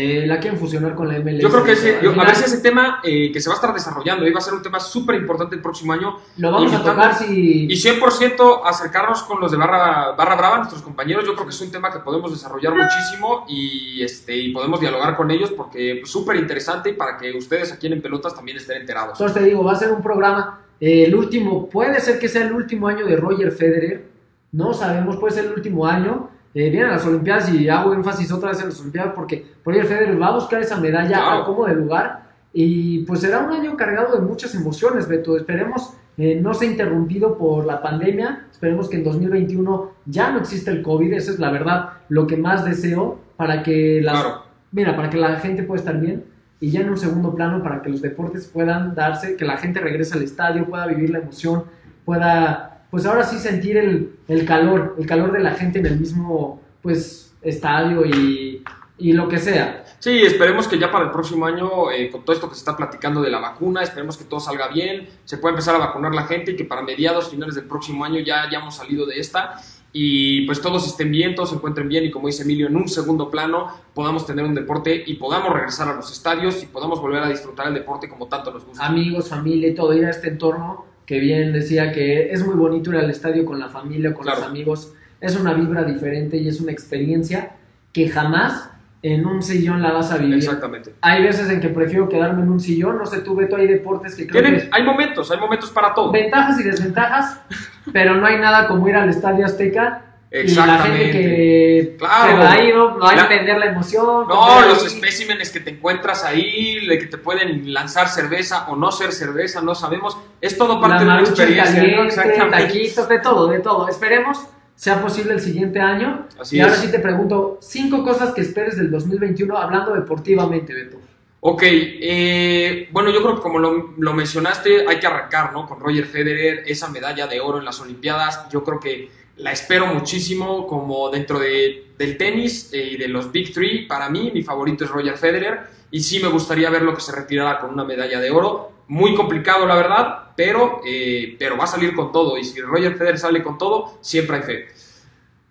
[0.00, 1.40] Eh, la quieren fusionar con la MLS.
[1.40, 3.74] Yo creo que ese, a ver si ese tema eh, que se va a estar
[3.74, 6.18] desarrollando y va a ser un tema súper importante el próximo año.
[6.36, 7.64] Lo vamos a tocar si...
[7.64, 11.24] Y 100% acercarnos con los de Barra, Barra Brava, nuestros compañeros.
[11.26, 15.16] Yo creo que es un tema que podemos desarrollar muchísimo y, este, y podemos dialogar
[15.16, 18.58] con ellos porque es pues, súper interesante y para que ustedes aquí en Pelotas también
[18.58, 19.18] estén enterados.
[19.18, 22.46] Entonces te digo, va a ser un programa, eh, el último, puede ser que sea
[22.46, 24.04] el último año de Roger Federer,
[24.52, 28.50] no sabemos, puede ser el último año eh, vienen las Olimpiadas y hago énfasis otra
[28.50, 31.74] vez en las Olimpiadas porque Roger Federer va a buscar esa medalla a como de
[31.74, 35.36] lugar y pues será un año cargado de muchas emociones, Beto.
[35.36, 40.72] Esperemos eh, no sea interrumpido por la pandemia, esperemos que en 2021 ya no exista
[40.72, 44.24] el COVID, esa es la verdad, lo que más deseo para que las,
[44.72, 46.24] mira, para que la gente pueda estar bien
[46.58, 49.78] y ya en un segundo plano para que los deportes puedan darse, que la gente
[49.78, 51.64] regrese al estadio, pueda vivir la emoción,
[52.04, 55.98] pueda pues ahora sí sentir el, el, calor, el calor de la gente en el
[55.98, 58.62] mismo, pues, estadio y,
[58.98, 59.84] y lo que sea.
[59.98, 62.76] Sí, esperemos que ya para el próximo año, eh, con todo esto que se está
[62.76, 66.24] platicando de la vacuna, esperemos que todo salga bien, se pueda empezar a vacunar la
[66.24, 69.60] gente y que para mediados, finales del próximo año ya hayamos salido de esta
[69.92, 72.88] y pues todos estén bien, todos se encuentren bien y como dice Emilio, en un
[72.88, 77.22] segundo plano podamos tener un deporte y podamos regresar a los estadios y podamos volver
[77.22, 78.84] a disfrutar el deporte como tanto nos gusta.
[78.84, 82.90] Amigos, familia y todo, ir a este entorno que bien decía que es muy bonito
[82.90, 84.92] ir al estadio con la familia, con los amigos,
[85.22, 87.52] es una vibra diferente y es una experiencia
[87.94, 88.68] que jamás
[89.00, 90.34] en un sillón la vas a vivir.
[90.34, 90.92] Exactamente.
[91.00, 94.14] Hay veces en que prefiero quedarme en un sillón, no sé, tú Beto, hay deportes
[94.14, 94.68] que creo que...
[94.70, 96.12] Hay momentos, hay momentos para todo.
[96.12, 97.40] Ventajas y desventajas,
[97.92, 102.32] pero no hay nada como ir al Estadio Azteca y la gente que claro.
[102.32, 104.28] se va a ir, no va a entender la emoción.
[104.28, 108.92] No, los especímenes que te encuentras ahí, de que te pueden lanzar cerveza o no
[108.92, 110.18] ser cerveza, no sabemos.
[110.40, 111.74] Es todo parte de la experiencia.
[111.74, 113.88] Caliente, taquitos, de todo, de todo.
[113.88, 114.38] Esperemos
[114.74, 116.26] sea posible el siguiente año.
[116.38, 120.98] Así y ahora sí te pregunto, cinco cosas que esperes del 2021 hablando deportivamente, Beto.
[121.40, 125.66] Ok, eh, bueno, yo creo que como lo, lo, mencionaste, hay que arrancar, ¿no?
[125.66, 128.48] Con Roger Federer, esa medalla de oro en las Olimpiadas.
[128.50, 129.08] Yo creo que
[129.38, 133.86] la espero muchísimo como dentro de, del tenis eh, y de los Big Three.
[133.86, 137.60] Para mí, mi favorito es Roger Federer y sí me gustaría verlo que se retirara
[137.60, 138.72] con una medalla de oro.
[138.88, 142.96] Muy complicado, la verdad, pero, eh, pero va a salir con todo y si Roger
[142.96, 144.66] Federer sale con todo, siempre hay fe.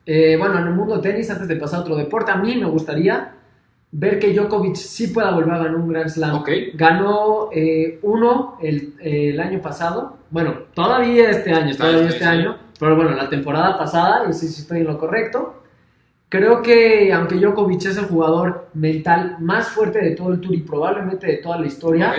[0.05, 2.65] Eh, bueno, en el mundo tenis, antes de pasar a otro deporte, a mí me
[2.65, 3.33] gustaría
[3.91, 6.43] ver que Djokovic sí pueda volver a ganar un Grand Slam.
[6.73, 7.49] Ganó
[8.01, 13.29] uno el, el, año pasado, bueno, todavía este año, todavía este año pero bueno, la
[13.29, 15.63] temporada pasada, y sí, sí estoy en lo correcto,
[16.29, 20.61] creo que aunque Djokovic es el jugador mental más fuerte de todo el tour y
[20.61, 22.13] probablemente de toda la historia,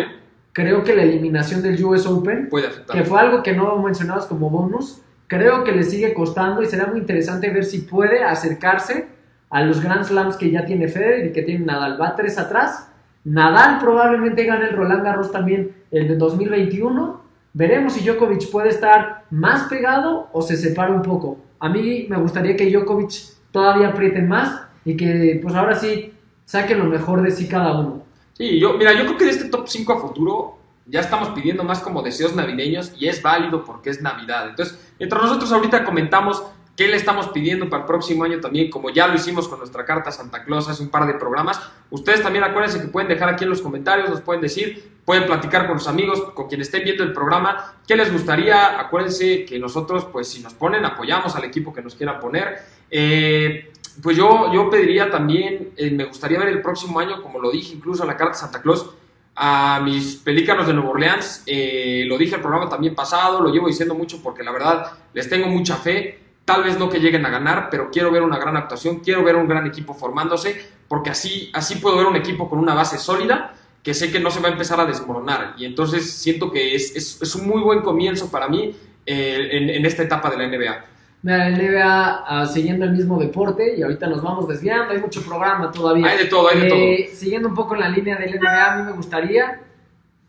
[0.53, 2.51] creo que la eliminación del US Open,
[2.93, 6.87] que fue algo que no mencionabas como bonus, creo que le sigue costando y será
[6.87, 9.07] muy interesante ver si puede acercarse
[9.51, 12.01] a los Grand Slams que ya tiene Federer y que tiene Nadal.
[12.01, 12.91] Va tres atrás.
[13.25, 17.28] Nadal probablemente gane el Roland Garros también el de 2021
[17.59, 21.39] Veremos si Djokovic puede estar más pegado o se separa un poco.
[21.59, 23.11] A mí me gustaría que Djokovic
[23.51, 28.05] todavía apriete más y que pues ahora sí saque lo mejor de sí cada uno.
[28.35, 31.65] Sí, yo, mira, yo creo que de este top 5 a futuro ya estamos pidiendo
[31.65, 34.51] más como deseos navideños y es válido porque es Navidad.
[34.51, 36.41] Entonces, mientras nosotros ahorita comentamos
[36.79, 39.85] qué le estamos pidiendo para el próximo año también, como ya lo hicimos con nuestra
[39.85, 41.61] carta Santa Claus hace un par de programas,
[41.91, 45.67] ustedes también acuérdense que pueden dejar aquí en los comentarios, nos pueden decir, pueden platicar
[45.67, 50.05] con sus amigos, con quienes estén viendo el programa, qué les gustaría, acuérdense que nosotros,
[50.05, 52.59] pues si nos ponen, apoyamos al equipo que nos quiera poner.
[52.89, 57.51] Eh, pues yo, yo pediría también, eh, me gustaría ver el próximo año, como lo
[57.51, 58.89] dije incluso en la carta Santa Claus,
[59.35, 61.43] a mis pelícanos de Nueva Orleans.
[61.45, 65.29] Eh, lo dije el programa también pasado, lo llevo diciendo mucho porque la verdad les
[65.29, 66.28] tengo mucha fe.
[66.49, 69.37] Tal vez no que lleguen a ganar, pero quiero ver una gran actuación, quiero ver
[69.37, 70.59] un gran equipo formándose,
[70.89, 74.31] porque así, así puedo ver un equipo con una base sólida que sé que no
[74.31, 75.57] se va a empezar a desmoronar.
[75.59, 79.69] Y entonces siento que es, es, es un muy buen comienzo para mí eh, en,
[79.69, 80.85] en esta etapa de la NBA.
[81.21, 85.21] Mira, el NBA ah, siguiendo el mismo deporte y ahorita nos vamos desviando, hay mucho
[85.21, 86.07] programa todavía.
[86.07, 88.77] Hay de todo, hay de Eh, Siguiendo un poco en la línea del NBA, a
[88.77, 89.61] mí me gustaría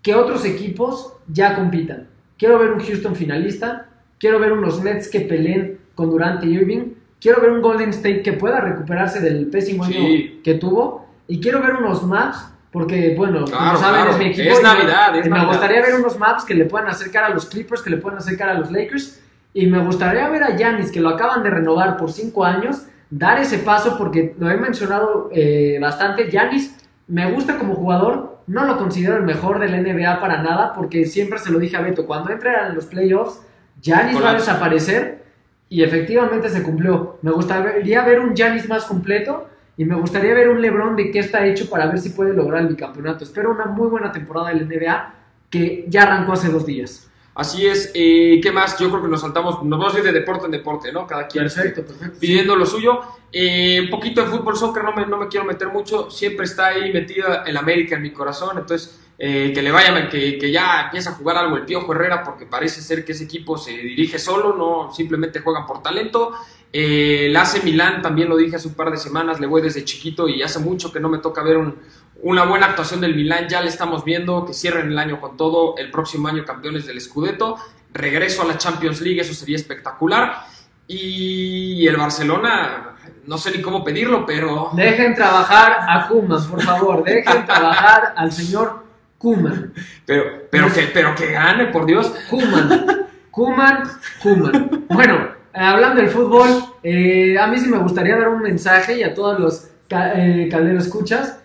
[0.01, 2.09] que otros equipos ya compitan.
[2.37, 3.87] Quiero ver un Houston finalista,
[4.19, 8.21] quiero ver unos Nets que peleen con Durant y Irving, quiero ver un Golden State
[8.21, 10.39] que pueda recuperarse del pésimo año Sí.
[10.43, 14.11] que tuvo y quiero ver unos Maps porque bueno, Claro, como saben claro.
[14.11, 14.49] es mi equipo.
[14.49, 15.47] Es Navidad, es me Navidad.
[15.47, 18.47] gustaría ver unos Maps que le puedan acercar a los Clippers, que le puedan acercar
[18.49, 19.19] a los Lakers
[19.53, 23.39] y me gustaría ver a Giannis, que lo acaban de renovar por cinco años, dar
[23.39, 26.29] ese paso porque lo he mencionado eh, bastante.
[26.29, 26.75] Giannis
[27.07, 31.39] me gusta como jugador, no lo considero el mejor del NBA para nada porque siempre
[31.39, 33.41] se lo dije a Beto, cuando entre a los playoffs,
[33.81, 35.23] Giannis va a desaparecer
[35.69, 37.17] y efectivamente se cumplió.
[37.21, 41.19] Me gustaría ver un Giannis más completo y me gustaría ver un LeBron de qué
[41.19, 43.23] está hecho para ver si puede lograr el bicampeonato.
[43.23, 45.13] Espero una muy buena temporada del NBA
[45.49, 47.09] que ya arrancó hace dos días.
[47.35, 48.77] Así es, eh, ¿qué más?
[48.77, 51.07] Yo creo que nos saltamos, nos vamos a ir de deporte en deporte, ¿no?
[51.07, 52.19] Cada quien Perfecto, perfecto.
[52.19, 52.99] pidiendo lo suyo.
[53.31, 56.67] Eh, un poquito de fútbol, soccer, no me, no me quiero meter mucho, siempre está
[56.67, 60.83] ahí metida el América en mi corazón, entonces eh, que le vaya, que, que ya
[60.85, 64.17] empieza a jugar algo el Piojo Herrera, porque parece ser que ese equipo se dirige
[64.17, 66.31] solo, no simplemente juegan por talento.
[66.71, 69.83] Eh, el AC Milán, también lo dije hace un par de semanas, le voy desde
[69.83, 71.75] chiquito y hace mucho que no me toca ver un-
[72.21, 75.75] una buena actuación del Milán, ya le estamos viendo, que cierren el año con todo,
[75.77, 77.57] el próximo año campeones del Scudetto,
[77.91, 80.45] regreso a la Champions League, eso sería espectacular.
[80.87, 87.03] Y el Barcelona, no sé ni cómo pedirlo, pero Dejen trabajar a Kuman, por favor.
[87.03, 88.83] Dejen trabajar al señor
[89.19, 89.73] Kuman.
[90.07, 92.11] pero pero que pero que gane, por Dios.
[92.29, 92.85] Kuman.
[93.29, 93.83] Kuman,
[94.23, 94.85] Kuman.
[94.89, 96.47] Bueno, hablando del fútbol,
[96.81, 100.85] eh, a mí sí me gustaría dar un mensaje y a todos los eh, calderos
[100.87, 101.39] escuchas.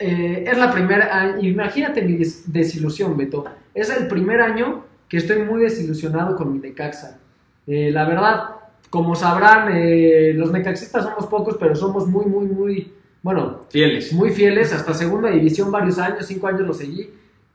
[0.00, 3.44] Eh, es la primera, imagínate mi des- desilusión, Beto.
[3.74, 7.18] Es el primer año que estoy muy desilusionado con mi Necaxa.
[7.66, 8.42] Eh, la verdad,
[8.90, 14.12] como sabrán, eh, los necaxistas somos pocos, pero somos muy, muy, muy, bueno, Fieles.
[14.12, 17.10] muy fieles, hasta segunda división varios años, cinco años lo seguí,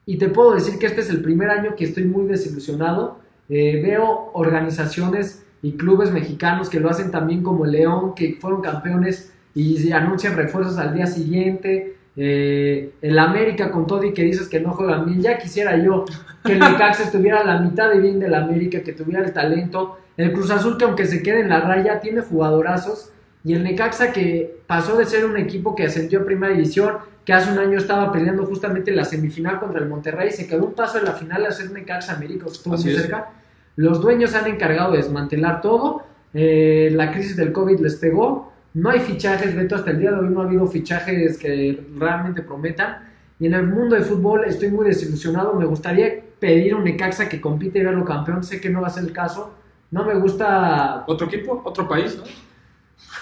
[0.05, 3.19] y te puedo decir que este es el primer año que estoy muy desilusionado.
[3.49, 9.33] Eh, veo organizaciones y clubes mexicanos que lo hacen también como León, que fueron campeones
[9.55, 11.95] y anuncian refuerzos al día siguiente.
[12.15, 16.05] Eh, el América con todo y que dices que no juegan bien, ya quisiera yo
[16.43, 19.97] que el Necaxa estuviera a la mitad de bien del América, que tuviera el talento.
[20.17, 23.11] El Cruz Azul que aunque se quede en la raya tiene jugadorazos
[23.43, 27.33] y el Necaxa que pasó de ser un equipo que ascendió a primera división, que
[27.33, 30.73] hace un año estaba peleando justamente en la semifinal contra el Monterrey, se quedó un
[30.73, 33.01] paso en la final a ser Necaxa América, estuvo Así muy es.
[33.01, 33.29] cerca.
[33.75, 36.03] Los dueños se han encargado de desmantelar todo,
[36.33, 40.19] eh, la crisis del COVID les pegó, no hay fichajes, Beto, hasta el día de
[40.19, 43.09] hoy no ha habido fichajes que realmente prometan.
[43.39, 47.39] Y en el mundo del fútbol estoy muy desilusionado, me gustaría pedir un Necaxa que
[47.39, 49.53] compite y verlo campeón, sé que no va a ser el caso,
[49.91, 52.23] no me gusta Otro equipo, otro país, ¿no?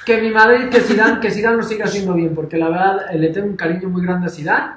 [0.06, 3.18] Que mi Madrid, que Zidane, que Zidane lo siga haciendo bien, porque la verdad eh,
[3.20, 4.74] le tengo un cariño muy grande a Zidane.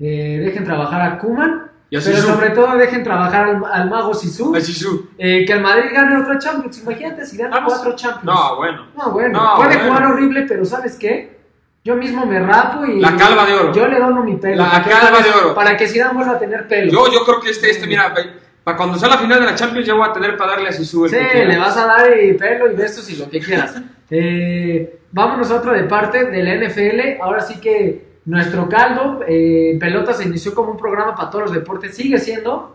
[0.00, 2.32] Eh, dejen trabajar a Kuman, pero Zizou.
[2.34, 4.52] sobre todo dejen trabajar al, al mago Sisu.
[5.16, 6.82] Eh, que el Madrid gane otro Champions.
[6.82, 8.24] Imagínate si gana cuatro Champions.
[8.24, 8.86] No, bueno.
[8.96, 9.84] No, bueno, No, puede bueno.
[9.94, 11.38] jugar horrible, pero ¿sabes qué?
[11.84, 12.98] Yo mismo me rapo y.
[12.98, 13.72] La calva de oro.
[13.72, 14.56] Yo le dono mi pelo.
[14.64, 15.54] La calva otra de oro.
[15.54, 16.90] Para que Zidane vuelva a tener pelo.
[16.90, 18.12] Yo, yo creo que este, este, mira,
[18.64, 20.72] para cuando sea la final de la Champions ya voy a tener para darle a
[20.72, 23.76] Zizou el Sí, le vas a dar y pelo y besos y lo que quieras.
[24.10, 27.20] Eh, vámonos a otra de parte de la NFL.
[27.22, 31.52] Ahora sí que nuestro caldo, eh, pelota se inició como un programa para todos los
[31.52, 32.74] deportes, sigue siendo,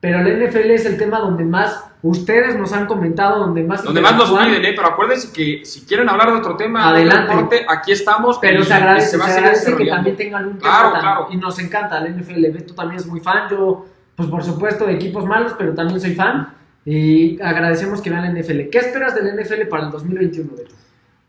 [0.00, 4.00] pero la NFL es el tema donde más ustedes nos han comentado, donde más Donde
[4.00, 4.72] más nos piden, ¿eh?
[4.74, 7.22] Pero acuérdense que si quieren hablar de otro tema, de Adelante.
[7.32, 8.38] otro deporte, aquí estamos.
[8.40, 11.26] Pero se agradece, se seguir agradece que también tengan un Claro, tema claro.
[11.30, 12.50] y nos encanta la NFL.
[12.50, 16.14] Beto también es muy fan, yo, pues por supuesto, de equipos malos, pero también soy
[16.16, 16.48] fan.
[16.84, 18.68] Y agradecemos que vean la NFL.
[18.70, 20.74] ¿Qué esperas del NFL para el 2021, Beto?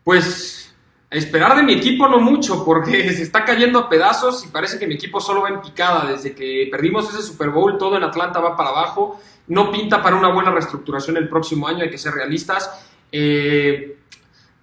[0.04, 0.74] Pues
[1.10, 4.88] esperar de mi equipo no mucho, porque se está cayendo a pedazos y parece que
[4.88, 6.10] mi equipo solo va en picada.
[6.12, 9.20] Desde que perdimos ese Super Bowl, todo en Atlanta va para abajo.
[9.48, 12.88] No pinta para una buena reestructuración el próximo año, hay que ser realistas.
[13.12, 13.98] Eh,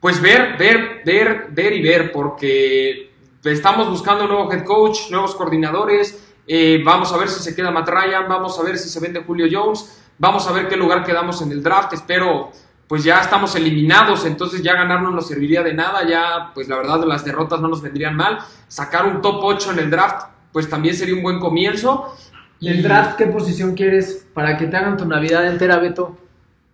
[0.01, 3.11] pues ver, ver, ver, ver y ver, porque
[3.45, 6.27] estamos buscando un nuevo head coach, nuevos coordinadores.
[6.47, 9.23] Eh, vamos a ver si se queda Matt Ryan, vamos a ver si se vende
[9.23, 11.93] Julio Jones, vamos a ver qué lugar quedamos en el draft.
[11.95, 12.53] Espero
[12.87, 16.77] pues ya estamos eliminados, entonces ya ganar no nos serviría de nada, ya pues la
[16.77, 18.39] verdad las derrotas no nos vendrían mal.
[18.67, 22.17] Sacar un top 8 en el draft, pues también sería un buen comienzo.
[22.59, 26.17] ¿Y el draft qué posición quieres para que te hagan tu Navidad entera, Beto?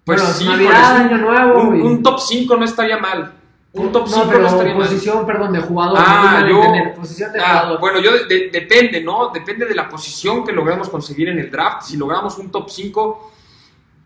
[0.05, 1.61] Pues Bueno, sí, Navidad, Año Nuevo.
[1.61, 3.35] un, y- un top 5 no estaría mal.
[3.75, 4.89] Un top 5 no, estaría mal.
[4.89, 5.99] posición, perdón, de jugador.
[6.01, 7.81] Ah, no yo- posición de Ah, jugador.
[7.81, 9.29] bueno, yo de- de- depende, ¿no?
[9.35, 11.83] Depende de la posición que logremos conseguir en el draft.
[11.83, 13.33] Si logramos un top 5,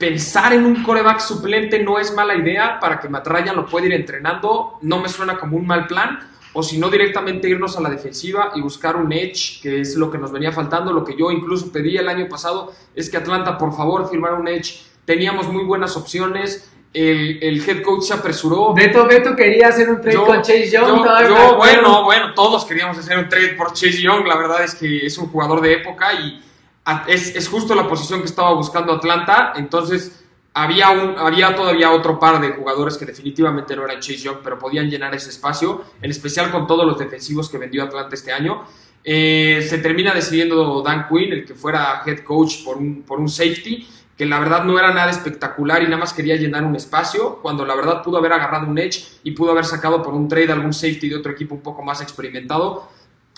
[0.01, 3.87] pensar en un coreback suplente no es mala idea para que Matt Ryan lo pueda
[3.87, 4.79] ir entrenando.
[4.81, 6.19] No me suena como un mal plan.
[6.55, 10.11] O si no, directamente irnos a la defensiva y buscar un edge, que es lo
[10.11, 10.93] que nos venía faltando.
[10.93, 14.49] Lo que yo incluso pedí el año pasado es que Atlanta, por favor, firmara un
[14.49, 14.81] edge.
[15.05, 16.73] Teníamos muy buenas opciones.
[16.93, 18.75] El, el head coach se apresuró.
[18.75, 20.87] Beto, Beto quería hacer un trade Yo- con Chase Young.
[20.89, 21.57] yo- todavía yo, me acuerdo.
[21.59, 24.27] bueno, bueno, todos queríamos hacer un trade por Chase Young.
[24.27, 26.43] La verdad es que es un jugador de época y
[27.07, 29.53] es, es justo la posición que estaba buscando Atlanta.
[29.57, 34.39] Entonces, había, un, había todavía otro par de jugadores que definitivamente no eran Chase Young,
[34.43, 38.33] pero podían llenar ese espacio, en especial con todos los defensivos que vendió Atlanta este
[38.33, 38.65] año.
[39.03, 43.29] Eh, se termina decidiendo Dan Quinn, el que fuera head coach por un, por un
[43.29, 47.39] safety, que la verdad no era nada espectacular y nada más quería llenar un espacio,
[47.41, 50.53] cuando la verdad pudo haber agarrado un edge y pudo haber sacado por un trade
[50.53, 52.89] algún safety de otro equipo un poco más experimentado.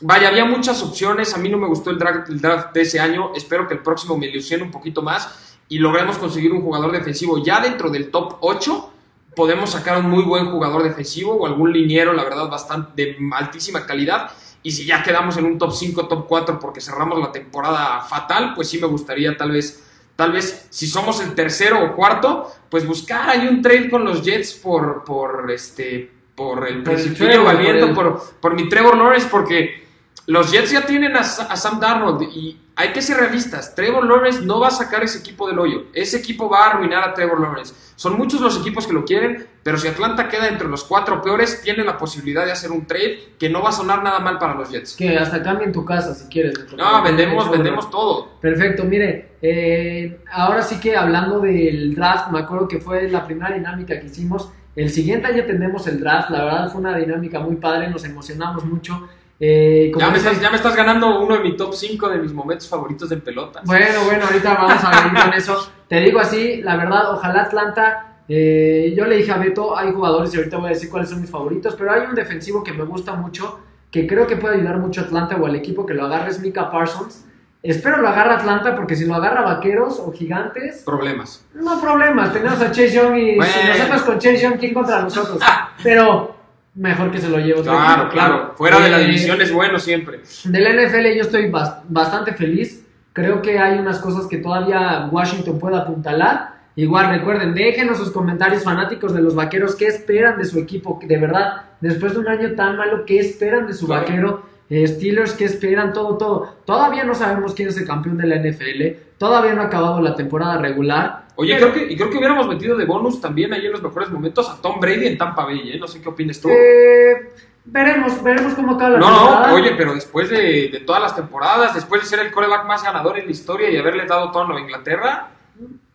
[0.01, 3.69] Vaya, había muchas opciones, a mí no me gustó el draft, de ese año, espero
[3.69, 7.61] que el próximo me ilusione un poquito más y logremos conseguir un jugador defensivo ya
[7.61, 8.93] dentro del top 8.
[9.37, 13.87] Podemos sacar un muy buen jugador defensivo o algún liniero, la verdad, bastante de altísima
[13.87, 14.31] calidad.
[14.63, 18.53] Y si ya quedamos en un top 5, top 4 porque cerramos la temporada fatal,
[18.55, 19.83] pues sí me gustaría tal vez,
[20.15, 24.23] tal vez si somos el tercero o cuarto, pues buscar ahí un trade con los
[24.23, 29.29] Jets por, por este, por el principio valiendo, por el- por, por mi Trevor Lawrence,
[29.31, 29.83] porque
[30.27, 33.75] los Jets ya tienen a, Sa- a Sam Darnold y hay que ser realistas.
[33.75, 35.85] Trevor Lawrence no va a sacar ese equipo del hoyo.
[35.93, 37.75] Ese equipo va a arruinar a Trevor Lawrence.
[37.97, 41.61] Son muchos los equipos que lo quieren, pero si Atlanta queda entre los cuatro peores,
[41.63, 44.55] tiene la posibilidad de hacer un trade que no va a sonar nada mal para
[44.55, 44.97] los Jets.
[44.97, 46.55] Que hasta cambien tu casa si quieres.
[46.77, 48.31] No, vendemos, vendemos todo.
[48.41, 53.55] Perfecto, mire, eh, ahora sí que hablando del draft, me acuerdo que fue la primera
[53.55, 54.51] dinámica que hicimos.
[54.75, 58.65] El siguiente año tenemos el draft, la verdad fue una dinámica muy padre, nos emocionamos
[58.65, 59.07] mucho.
[59.39, 62.19] Eh, como Ya me, estás, ya me estás ganando uno de mi top 5 de
[62.19, 63.65] mis momentos favoritos en pelotas.
[63.67, 65.73] Bueno, bueno, ahorita vamos a venir con eso.
[65.89, 68.17] Te digo así, la verdad, ojalá Atlanta.
[68.29, 71.21] eh, yo le dije a Beto, hay jugadores y ahorita voy a decir cuáles son
[71.21, 73.59] mis favoritos, pero hay un defensivo que me gusta mucho,
[73.91, 76.41] que creo que puede ayudar mucho a Atlanta o al equipo que lo agarre, es
[76.41, 77.27] Mika Parsons.
[77.63, 81.45] Espero lo agarre Atlanta porque si lo agarra Vaqueros o Gigantes, Problemas.
[81.55, 82.33] no problemas.
[82.33, 83.53] Tenemos a Chase Young y si Bueno.
[83.69, 85.39] nosotros con Chase Young, ¿quién contra nosotros?
[85.83, 86.35] Pero
[86.75, 88.55] mejor que se lo lleve otro Claro, equipo, claro.
[88.57, 90.21] Fuera de la Eh, división es bueno siempre.
[90.45, 92.85] del NFL yo estoy bas- bastante feliz.
[93.13, 96.53] Creo que hay unas cosas que todavía Washington puede apuntalar.
[96.75, 101.19] Igual recuerden, déjenos sus comentarios fanáticos de los vaqueros, qué esperan de su equipo, de
[101.19, 104.01] verdad, después de un año tan malo, qué esperan de su Claro.
[104.01, 106.55] vaquero, Steelers, qué esperan, todo, todo.
[106.65, 110.15] Todavía no sabemos quién es el campeón de la NFL, todavía no ha acabado la
[110.15, 111.25] temporada regular.
[111.37, 113.83] Oye, Pero- creo que, y creo que hubiéramos metido de bonus también ahí en los
[113.83, 115.79] mejores momentos a Tom Brady en Tampa Bay, ¿eh?
[115.79, 116.49] No sé qué opinas tú.
[116.51, 117.31] Eh,
[117.65, 119.47] veremos, veremos cómo acaba la No, temporada.
[119.49, 122.83] no, oye, pero después de, de todas las temporadas, después de ser el coreback más
[122.83, 125.29] ganador en la historia y haberle dado todo a Nueva Inglaterra,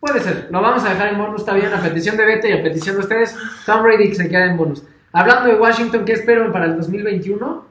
[0.00, 2.52] Puede ser, lo vamos a dejar en bonus, está bien, a petición de Bete y
[2.52, 4.84] a petición de ustedes, Tom Brady que se queda en bonus.
[5.12, 7.64] Hablando de Washington, ¿qué espero para el 2021?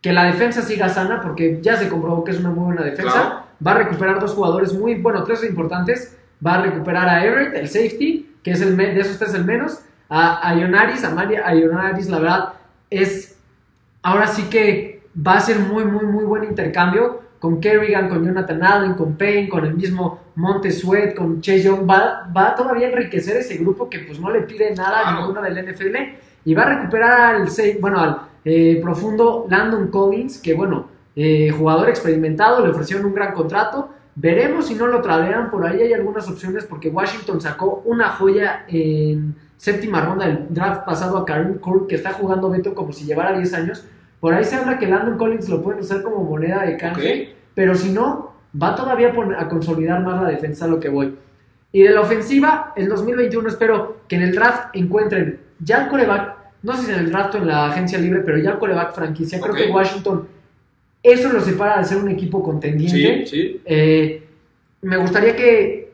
[0.00, 3.12] Que la defensa siga sana, porque ya se comprobó que es una muy buena defensa.
[3.12, 3.42] Claro.
[3.66, 6.16] Va a recuperar dos jugadores muy, bueno, tres importantes.
[6.44, 9.80] Va a recuperar a Everett, el safety, que es el de esos tres el menos.
[10.08, 12.52] A, a Ionaris, a Maria, a Ionaris, la verdad,
[12.90, 13.36] es
[14.02, 18.62] ahora sí que va a ser muy, muy, muy buen intercambio con Kerrigan, con Jonathan
[18.62, 21.88] Allen, con Payne, con el mismo Monte Sweat, con Chase Young.
[21.88, 25.42] Va, va todavía a enriquecer ese grupo que pues no le pide nada a ninguno
[25.42, 25.96] del NFL
[26.44, 27.48] y va a recuperar al,
[27.80, 30.86] bueno, al eh, profundo Landon Collins, que bueno,
[31.16, 33.88] eh, jugador experimentado, le ofrecieron un gran contrato.
[34.14, 38.64] Veremos si no lo tradean, por ahí hay algunas opciones porque Washington sacó una joya
[38.68, 43.04] en séptima ronda del draft pasado a Karim Kurd, que está jugando Beto como si
[43.04, 43.84] llevara 10 años.
[44.20, 47.36] Por ahí se habla que Landon Collins lo pueden usar como moneda de canje, Ok.
[47.52, 48.32] pero si no,
[48.62, 51.18] va todavía a, consolidar más la defensa a lo que voy.
[51.72, 56.36] Y de la ofensiva, el 2021 espero que en el draft encuentren ya el coreback.
[56.66, 58.92] No sé si en el draft o en la agencia libre, pero ya el coreback
[58.92, 59.40] franquicia.
[59.40, 60.26] Creo que Washington,
[61.00, 63.24] eso lo separa de ser un equipo contendiente.
[63.24, 63.60] Sí, sí.
[63.64, 64.26] Eh,
[64.82, 65.92] me gustaría que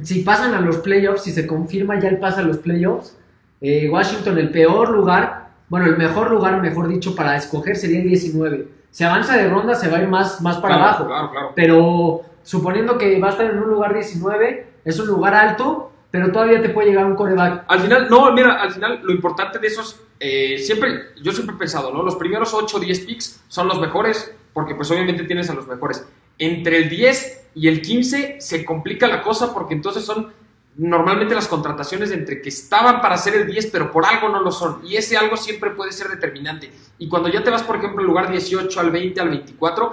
[0.00, 3.16] si pasan a los playoffs, si se confirma ya el pase a los playoffs,
[3.60, 8.08] eh, Washington el peor lugar, bueno, el mejor lugar, mejor dicho, para escoger sería el
[8.08, 8.68] 19.
[8.92, 11.06] Si avanza de ronda se va a ir más, más para Claro, abajo.
[11.08, 11.52] Claro, claro.
[11.56, 16.30] Pero suponiendo que va a estar en un lugar 19, es un lugar alto, pero
[16.30, 17.64] todavía te puede llegar un coreback.
[17.68, 21.58] Al final, no, mira, al final lo importante de esos, eh, siempre, yo siempre he
[21.58, 22.04] pensado, ¿no?
[22.04, 25.66] Los primeros 8 o 10 picks son los mejores, porque pues obviamente tienes a los
[25.66, 26.06] mejores.
[26.38, 30.32] Entre el 10 y el 15 se complica la cosa porque entonces son
[30.76, 34.52] normalmente las contrataciones entre que estaban para ser el 10, pero por algo no lo
[34.52, 34.80] son.
[34.86, 36.70] Y ese algo siempre puede ser determinante.
[36.98, 39.92] Y cuando ya te vas, por ejemplo, al lugar 18, al 20, al 24,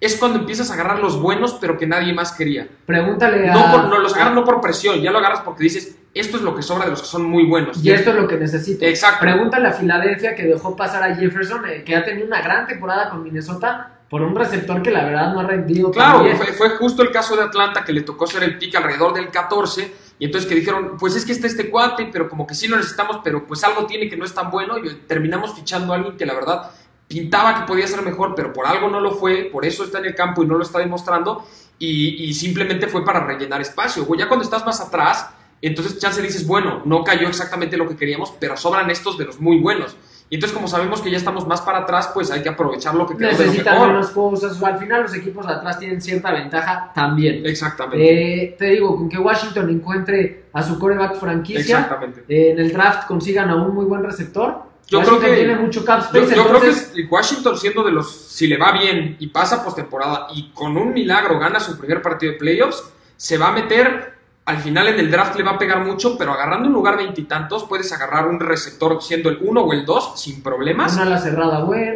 [0.00, 2.68] es cuando empiezas a agarrar los buenos, pero que nadie más quería.
[2.86, 3.54] Pregúntale a...
[3.54, 6.42] No, por- no los agarras no por presión, ya lo agarras porque dices, esto es
[6.42, 7.82] lo que sobra de los que son muy buenos.
[7.84, 8.84] Y esto es lo que necesito.
[8.84, 9.20] Exacto.
[9.20, 13.10] Pregúntale a Filadelfia que dejó pasar a Jefferson, eh, que ha tenido una gran temporada
[13.10, 15.90] con Minnesota, por un receptor que la verdad no ha rendido.
[15.90, 19.12] Claro, fue, fue justo el caso de Atlanta que le tocó ser el pick alrededor
[19.12, 22.54] del 14 y entonces que dijeron, pues es que está este cuate, pero como que
[22.54, 25.92] sí lo necesitamos, pero pues algo tiene que no es tan bueno y terminamos fichando
[25.92, 26.70] a alguien que la verdad
[27.08, 30.04] pintaba que podía ser mejor, pero por algo no lo fue, por eso está en
[30.04, 31.44] el campo y no lo está demostrando
[31.78, 34.06] y, y simplemente fue para rellenar espacio.
[34.06, 35.30] O ya cuando estás más atrás,
[35.62, 39.40] entonces chance dices, bueno, no cayó exactamente lo que queríamos, pero sobran estos de los
[39.40, 39.96] muy buenos.
[40.30, 43.06] Y entonces como sabemos que ya estamos más para atrás, pues hay que aprovechar lo
[43.06, 44.62] que lo Necesitan menos cosas.
[44.62, 47.46] Al final los equipos de atrás tienen cierta ventaja también.
[47.46, 48.42] Exactamente.
[48.44, 52.24] Eh, te digo, con que Washington encuentre a su coreback franquicia, Exactamente.
[52.28, 54.67] eh, en el draft consigan a un muy buen receptor.
[54.88, 58.46] Yo Washington creo que- tiene mucho cap Yo, creo que Washington siendo de los, si
[58.46, 62.38] le va bien y pasa postemporada y con un milagro gana su primer partido de
[62.38, 62.82] playoffs,
[63.16, 64.14] se va a meter,
[64.46, 67.64] al final en el draft le va a pegar mucho, pero agarrando un lugar veintitantos
[67.64, 70.94] puedes agarrar un receptor siendo el uno o el dos sin problemas.
[70.94, 71.92] una ala cerrada buena.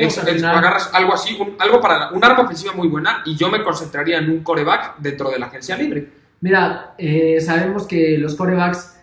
[0.59, 4.19] Agarras algo así, un- algo para un arma ofensiva muy buena y yo me concentraría
[4.19, 6.09] en un coreback dentro de la agencia libre.
[6.43, 8.97] Mira, eh, sabemos que los corebacks,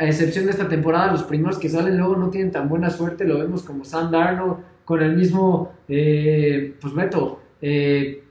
[0.00, 3.24] a excepción de esta temporada, los primeros que salen luego no tienen tan buena suerte.
[3.26, 8.24] Lo vemos como Sam Darnold, con el mismo, eh, pues Beto, eh,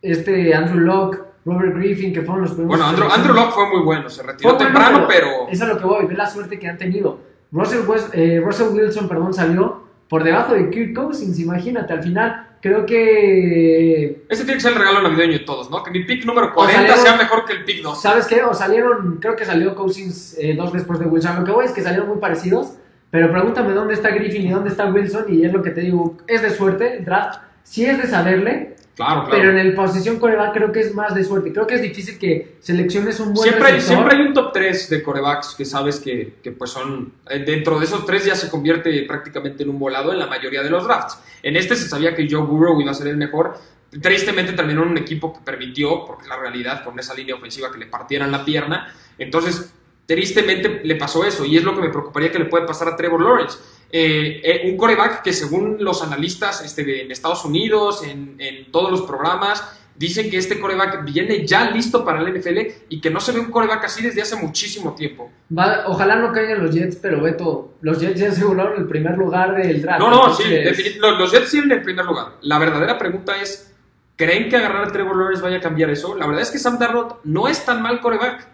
[0.00, 2.78] este Andrew Locke, Robert Griffin, que fueron los primeros.
[2.78, 5.48] Bueno, Andrew, Andrew Locke fue muy bueno, se retiró bueno, temprano, pero...
[5.50, 7.18] Es a lo que voy, ve la suerte que han tenido.
[7.50, 12.46] Russell, West- eh, Russell Wilson, perdón, salió por debajo de Kirk Cousins, imagínate, al final
[12.60, 15.82] creo que Este tiene que ser el regalo navideño de todos, ¿no?
[15.82, 18.00] Que mi pick número 40 salieron- sea mejor que el pick 2.
[18.02, 18.42] ¿Sabes qué?
[18.42, 21.36] O salieron, creo que salió Cousins eh, dos después de Wilson.
[21.40, 22.74] Lo que voy es que salieron muy parecidos.
[23.10, 25.24] Pero pregúntame dónde está Griffin y dónde está Wilson.
[25.28, 27.40] Y es lo que te digo, es de suerte el draft.
[27.62, 29.38] Sí es de saberle, Claro, claro.
[29.38, 31.52] pero en el posición coreback creo que es más de suerte.
[31.52, 34.90] Creo que es difícil que selecciones un buen Siempre hay, siempre hay un top 3
[34.90, 37.12] de corebacks que sabes que, que, pues son.
[37.30, 40.64] eh, Dentro de esos tres ya se convierte prácticamente en un volado en la mayoría
[40.64, 41.16] de los drafts.
[41.44, 43.56] En este se sabía que Joe Burrow iba a ser el mejor.
[44.02, 47.70] Tristemente terminó en un equipo que permitió, porque es la realidad, con esa línea ofensiva
[47.70, 48.92] que le partieran la pierna.
[49.16, 49.72] Entonces,
[50.06, 51.44] tristemente le pasó eso.
[51.44, 53.58] Y es lo que me preocuparía que le puede pasar a Trevor Lawrence.
[53.90, 58.70] Eh, eh, un coreback que según los analistas este, de- en Estados Unidos, en, en
[58.70, 59.62] todos los programas,
[59.96, 62.58] dicen que este coreback viene ya listo para el NFL
[62.88, 65.30] y que no se ve un coreback así desde hace muchísimo tiempo.
[65.56, 69.56] Va- ojalá no caigan los Jets, pero Beto, los Jets ya aseguraron el primer lugar
[69.56, 70.00] del draft.
[70.00, 72.34] No, no, sí, entonces- los, los Jets siguen en primer lugar.
[72.42, 73.74] La verdadera pregunta es,
[74.16, 76.14] ¿creen que agarrar a Trevor Lawrence vaya a cambiar eso?
[76.14, 78.46] La verdad es que Sam Darnold no es tan mal coreback.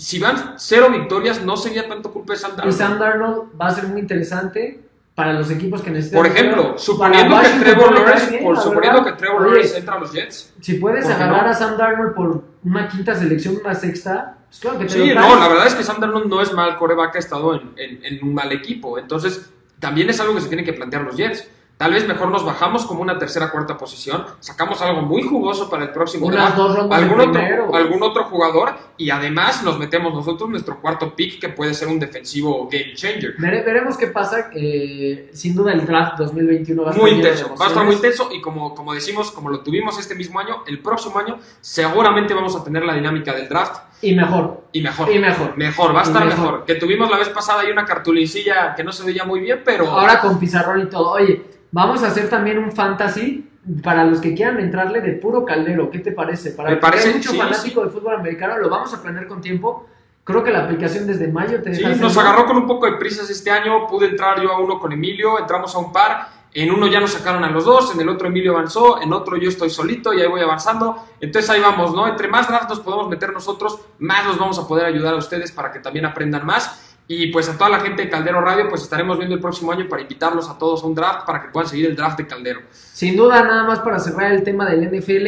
[0.00, 2.76] Si van cero victorias, no sería tanto culpa de Sam Y Darnold.
[2.78, 4.80] Sam Darnold va a ser muy interesante
[5.14, 6.18] para los equipos que necesitan.
[6.22, 9.12] Por ejemplo, suponiendo que Trevor Lawrence, bien, por suponiendo que.
[9.12, 10.54] Trevor Lawrence entra a los Jets.
[10.60, 11.50] Si puedes ¿por qué agarrar no?
[11.50, 15.36] a Sam Darnold por una quinta selección, una sexta, pues claro que te Sí, no,
[15.38, 18.24] la verdad es que Sam Darnold no es mal coreback, ha estado en, en- en
[18.26, 18.98] un mal equipo.
[18.98, 21.46] Entonces, también es algo que se tienen que plantear los Jets.
[21.80, 25.84] Tal vez mejor nos bajamos como una tercera cuarta posición, sacamos algo muy jugoso para
[25.84, 30.50] el próximo Unas draft, dos algún otro, algún otro jugador y además nos metemos nosotros
[30.50, 33.34] nuestro cuarto pick que puede ser un defensivo game changer.
[33.38, 34.50] Vere- veremos qué pasa.
[34.54, 37.94] eh, sin duda, el draft 2021 va a estar Muy intenso, va a estar muy
[37.94, 42.34] intenso y como, como decimos, como lo tuvimos este mismo año, el próximo año seguramente
[42.34, 44.64] vamos a tener la dinámica del draft Y mejor.
[44.72, 45.10] y mejor.
[45.14, 45.56] Y mejor.
[45.56, 46.44] Mejor, va a estar mejor.
[46.44, 46.64] mejor.
[46.66, 49.86] Que tuvimos la vez pasada y una cartulincilla que no se veía muy bien, pero.
[49.90, 51.12] Ahora con pizarrón y todo.
[51.12, 51.42] Oye,
[51.72, 53.48] vamos a hacer también un fantasy
[53.82, 55.90] para los que quieran entrarle de puro caldero.
[55.90, 56.52] ¿Qué te parece?
[56.52, 59.40] Para Me parece, hay mucho sí, fanático del fútbol americano, lo vamos a planear con
[59.40, 59.86] tiempo.
[60.24, 62.28] Creo que la aplicación desde mayo te Sí, deja nos hacerlo.
[62.30, 63.86] agarró con un poco de prisas este año.
[63.86, 66.28] Pude entrar yo a uno con Emilio, entramos a un par.
[66.52, 69.36] En uno ya nos sacaron a los dos, en el otro Emilio avanzó, en otro
[69.36, 70.96] yo estoy solito y ahí voy avanzando.
[71.20, 72.08] Entonces ahí vamos, ¿no?
[72.08, 75.52] Entre más drafts nos podemos meter nosotros, más los vamos a poder ayudar a ustedes
[75.52, 76.79] para que también aprendan más.
[77.12, 79.88] Y pues a toda la gente de Caldero Radio, pues estaremos viendo el próximo año
[79.88, 82.60] para invitarlos a todos a un draft para que puedan seguir el draft de Caldero.
[82.70, 85.26] Sin duda, nada más para cerrar el tema del NFL,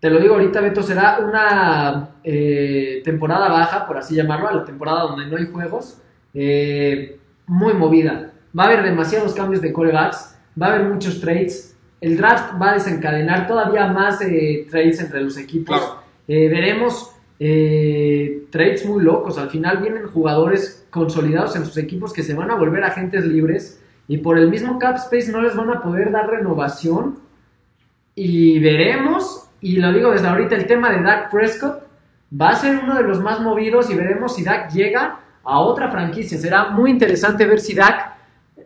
[0.00, 4.64] te lo digo ahorita, Beto, será una eh, temporada baja, por así llamarlo, a la
[4.66, 5.96] temporada donde no hay juegos,
[6.34, 8.34] eh, muy movida.
[8.56, 11.74] Va a haber demasiados cambios de corebacks, va a haber muchos trades.
[12.02, 15.74] El draft va a desencadenar todavía más eh, trades entre los equipos.
[15.74, 16.02] Claro.
[16.26, 19.38] Veremos eh, trades muy locos.
[19.38, 23.80] Al final vienen jugadores consolidados en sus equipos que se van a volver agentes libres
[24.08, 27.18] y por el mismo cap space no les van a poder dar renovación.
[28.14, 31.82] Y veremos, y lo digo desde ahorita, el tema de Dak Prescott
[32.40, 35.90] va a ser uno de los más movidos y veremos si Dak llega a otra
[35.90, 36.38] franquicia.
[36.38, 38.14] Será muy interesante ver si Dak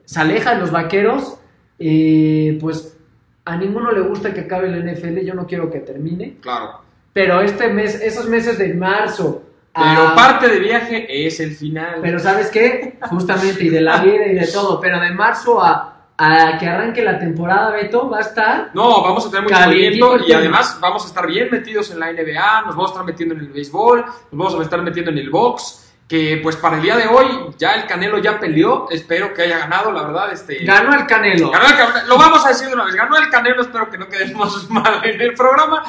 [0.04, 1.38] se aleja de los vaqueros.
[1.78, 2.96] Y pues
[3.44, 6.36] a ninguno le gusta que acabe el NFL, yo no quiero que termine.
[6.40, 6.80] Claro.
[7.12, 9.42] Pero este mes, esos meses de marzo.
[9.74, 11.96] Pero a- parte de viaje es el final.
[12.02, 12.98] Pero ¿sabes qué?
[13.08, 14.80] Justamente, y de la vida y de todo.
[14.80, 18.70] Pero de marzo a, a que arranque la temporada, Beto, va a estar.
[18.74, 22.12] No, vamos a tener mucho movimiento y además vamos a estar bien metidos en la
[22.12, 25.18] NBA, nos vamos a estar metiendo en el béisbol, nos vamos a estar metiendo en
[25.18, 27.26] el box, que pues para el día de hoy
[27.58, 30.58] ya el Canelo ya peleó, espero que haya ganado, la verdad, este...
[30.64, 31.50] Ganó el Canelo.
[31.50, 33.96] Ganó el Canelo, lo vamos a decir de una vez, ganó el Canelo, espero que
[33.96, 35.82] no quedemos mal en el programa,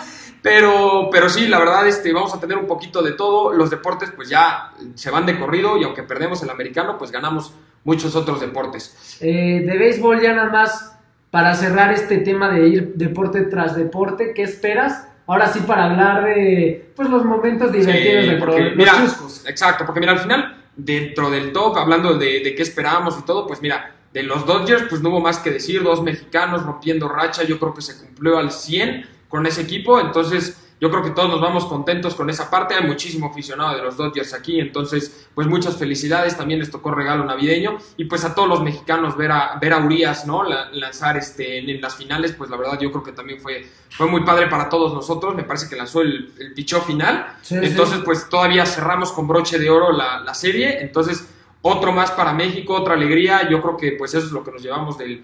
[0.43, 4.11] pero, pero sí, la verdad, este, vamos a tener un poquito de todo, los deportes
[4.11, 7.53] pues ya se van de corrido y aunque perdemos el americano, pues ganamos
[7.85, 9.17] muchos otros deportes.
[9.21, 10.99] Eh, de béisbol ya nada más
[11.31, 15.07] para cerrar este tema de ir deporte tras deporte, ¿qué esperas?
[15.25, 19.11] Ahora sí para hablar de pues los momentos divertidos Sí, del porque, programa, mira, los
[19.13, 19.45] chuscos.
[19.47, 23.47] Exacto, porque mira, al final, dentro del top, hablando de, de qué esperábamos y todo,
[23.47, 27.43] pues mira, de los Dodgers, pues no hubo más que decir, dos mexicanos rompiendo racha,
[27.43, 31.27] yo creo que se cumplió al 100 con ese equipo, entonces yo creo que todos
[31.29, 35.47] nos vamos contentos con esa parte, hay muchísimo aficionado de los Dodgers aquí, entonces pues
[35.47, 39.57] muchas felicidades, también les tocó regalo navideño y pues a todos los mexicanos ver a,
[39.59, 40.43] ver a Urias, ¿no?
[40.43, 43.65] La- lanzar este, en, en las finales, pues la verdad yo creo que también fue,
[43.89, 47.55] fue muy padre para todos nosotros, me parece que lanzó el, el pichó final, Sí,
[47.57, 47.65] sí.
[47.65, 50.79] entonces, pues todavía cerramos con broche de oro la, la serie.
[50.81, 51.27] Entonces,
[51.63, 53.49] otro más para México, otra alegría.
[53.49, 55.23] Yo creo que pues eso es lo que nos llevamos del,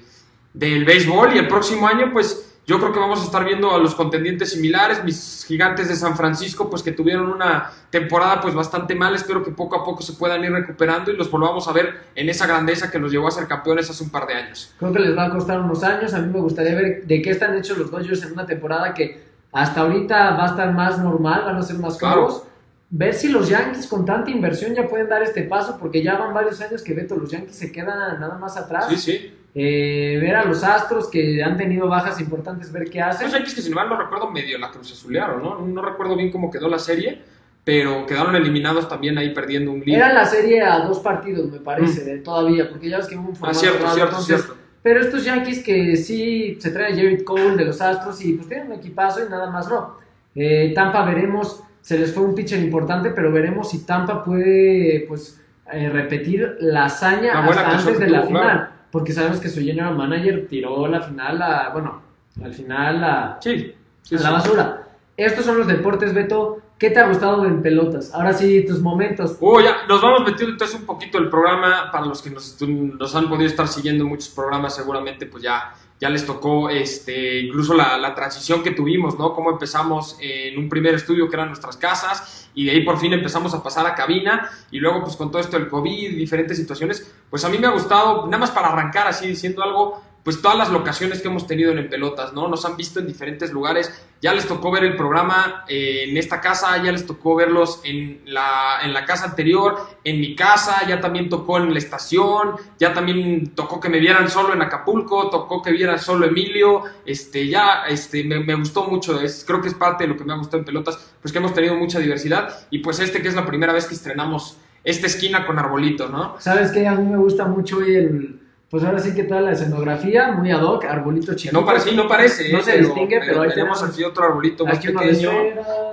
[0.54, 1.36] del béisbol.
[1.36, 4.52] Y el próximo año, pues yo creo que vamos a estar viendo a los contendientes
[4.52, 9.16] similares, mis gigantes de San Francisco, pues que tuvieron una temporada pues bastante mal.
[9.16, 12.30] Espero que poco a poco se puedan ir recuperando y los volvamos a ver en
[12.30, 14.74] esa grandeza que los llevó a ser campeones hace un par de años.
[14.78, 16.14] Creo que les va a costar unos años.
[16.14, 19.24] A mí me gustaría ver de qué están hechos los Dodgers en una temporada que
[19.52, 22.26] hasta ahorita va a estar más normal, van a ser más Claro.
[22.28, 22.44] juegos.
[22.92, 26.34] Ver si los Yankees con tanta inversión ya pueden dar este paso, porque ya van
[26.34, 28.86] varios años que Beto, los Yankees se quedan nada más atrás.
[28.90, 29.36] Sí, sí.
[29.56, 33.26] Eh, ver a los Astros que han tenido bajas importantes, ver qué hacen.
[33.26, 35.60] Los Yankees que sin mal no recuerdo medio la Cruz Azulearon, ¿no?
[35.66, 37.22] No recuerdo bien cómo quedó la serie,
[37.64, 39.96] pero quedaron eliminados también ahí perdiendo un lío.
[39.96, 43.30] Era la serie a dos partidos, me parece, de- todavía, porque ya ves que hubo
[43.30, 44.56] un Ah, formato cierto, raro, cierto, entonces- cierto.
[44.82, 48.48] Pero estos Yankees que sí se traen a Jared Cole de los Astros y pues
[48.48, 49.98] tienen un equipazo y nada más no.
[50.36, 55.42] Eh, Tampa veremos, se les fue un pitcher importante, pero veremos si Tampa puede pues
[55.74, 58.42] eh, repetir la hazaña hasta antes de la final.
[58.42, 58.79] claro.
[58.92, 62.02] Porque sabemos que su general manager tiró la final a, bueno,
[62.44, 64.88] al final a, Sí, sí, a la basura.
[65.16, 66.62] Estos son los deportes, Beto.
[66.78, 68.14] ¿Qué te ha gustado en pelotas?
[68.14, 69.36] Ahora sí, tus momentos.
[69.42, 71.92] Oh, ya, nos vamos metiendo entonces un poquito el programa.
[71.92, 75.74] Para los que nos, nos han podido estar siguiendo en muchos programas, seguramente pues ya,
[76.00, 79.34] ya les tocó este, incluso la, la transición que tuvimos, ¿no?
[79.34, 83.14] Cómo empezamos en un primer estudio que eran nuestras casas y de ahí por fin
[83.14, 87.12] empezamos a pasar a cabina y luego pues con todo esto del COVID diferentes situaciones,
[87.30, 90.58] pues a mí me ha gustado, nada más para arrancar así diciendo algo, pues todas
[90.58, 92.48] las locaciones que hemos tenido en, Pelotas, ¿no?
[92.48, 93.92] Nos han visto en diferentes lugares.
[94.22, 98.22] Ya les tocó ver el programa eh, en esta casa, ya les tocó verlos en
[98.26, 102.94] la, en la casa anterior, en mi casa, ya también tocó en la estación, ya
[102.94, 107.86] también tocó que me vieran solo en Acapulco, tocó que vieran solo Emilio, este, ya,
[107.88, 110.38] este, me, me gustó mucho, es, creo que es parte de lo que me ha
[110.38, 113.46] gustado en Pelotas, pues que hemos tenido mucha diversidad y pues este que es la
[113.46, 116.36] primera vez que estrenamos esta esquina con arbolito, ¿no?
[116.40, 116.88] ¿Sabes qué?
[116.88, 118.49] A mí me gusta mucho el...
[118.70, 121.60] Pues ahora sí que toda la escenografía, muy ad hoc, arbolito chiquito.
[121.60, 124.78] No parece, no parece, No se distingue, pero ahí tenemos tenemos aquí otro arbolito más
[124.78, 125.32] pequeño.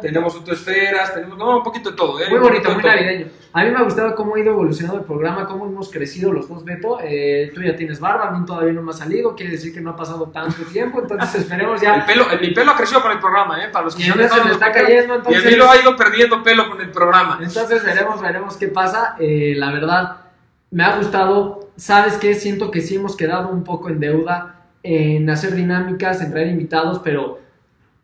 [0.02, 2.24] Tenemos otro esferas, tenemos no, un poquito de todo, ¿eh?
[2.28, 3.28] Muy bonito, muy navideño.
[3.54, 6.50] A mí me ha gustado cómo ha ido evolucionando el programa, cómo hemos crecido los
[6.50, 6.98] dos, Beto.
[7.02, 9.80] Eh, tú ya tienes barba, a mí todavía no me ha salido, quiere decir que
[9.80, 12.04] no ha pasado tanto tiempo, entonces esperemos El ya.
[12.04, 13.68] pelo, el- mi pelo ha crecido con el programa, ¿eh?
[13.72, 15.80] Para los que Y mí se me está cayendo, Y entonces- a mí lo ha
[15.80, 17.38] ido perdiendo pelo con el programa.
[17.40, 19.16] Entonces veremos, veremos qué pasa.
[19.18, 20.16] Eh, la verdad,
[20.70, 21.65] me ha gustado.
[21.76, 22.34] ¿Sabes qué?
[22.34, 24.52] Siento que sí hemos quedado un poco en deuda
[24.82, 27.40] en hacer dinámicas, en traer invitados, pero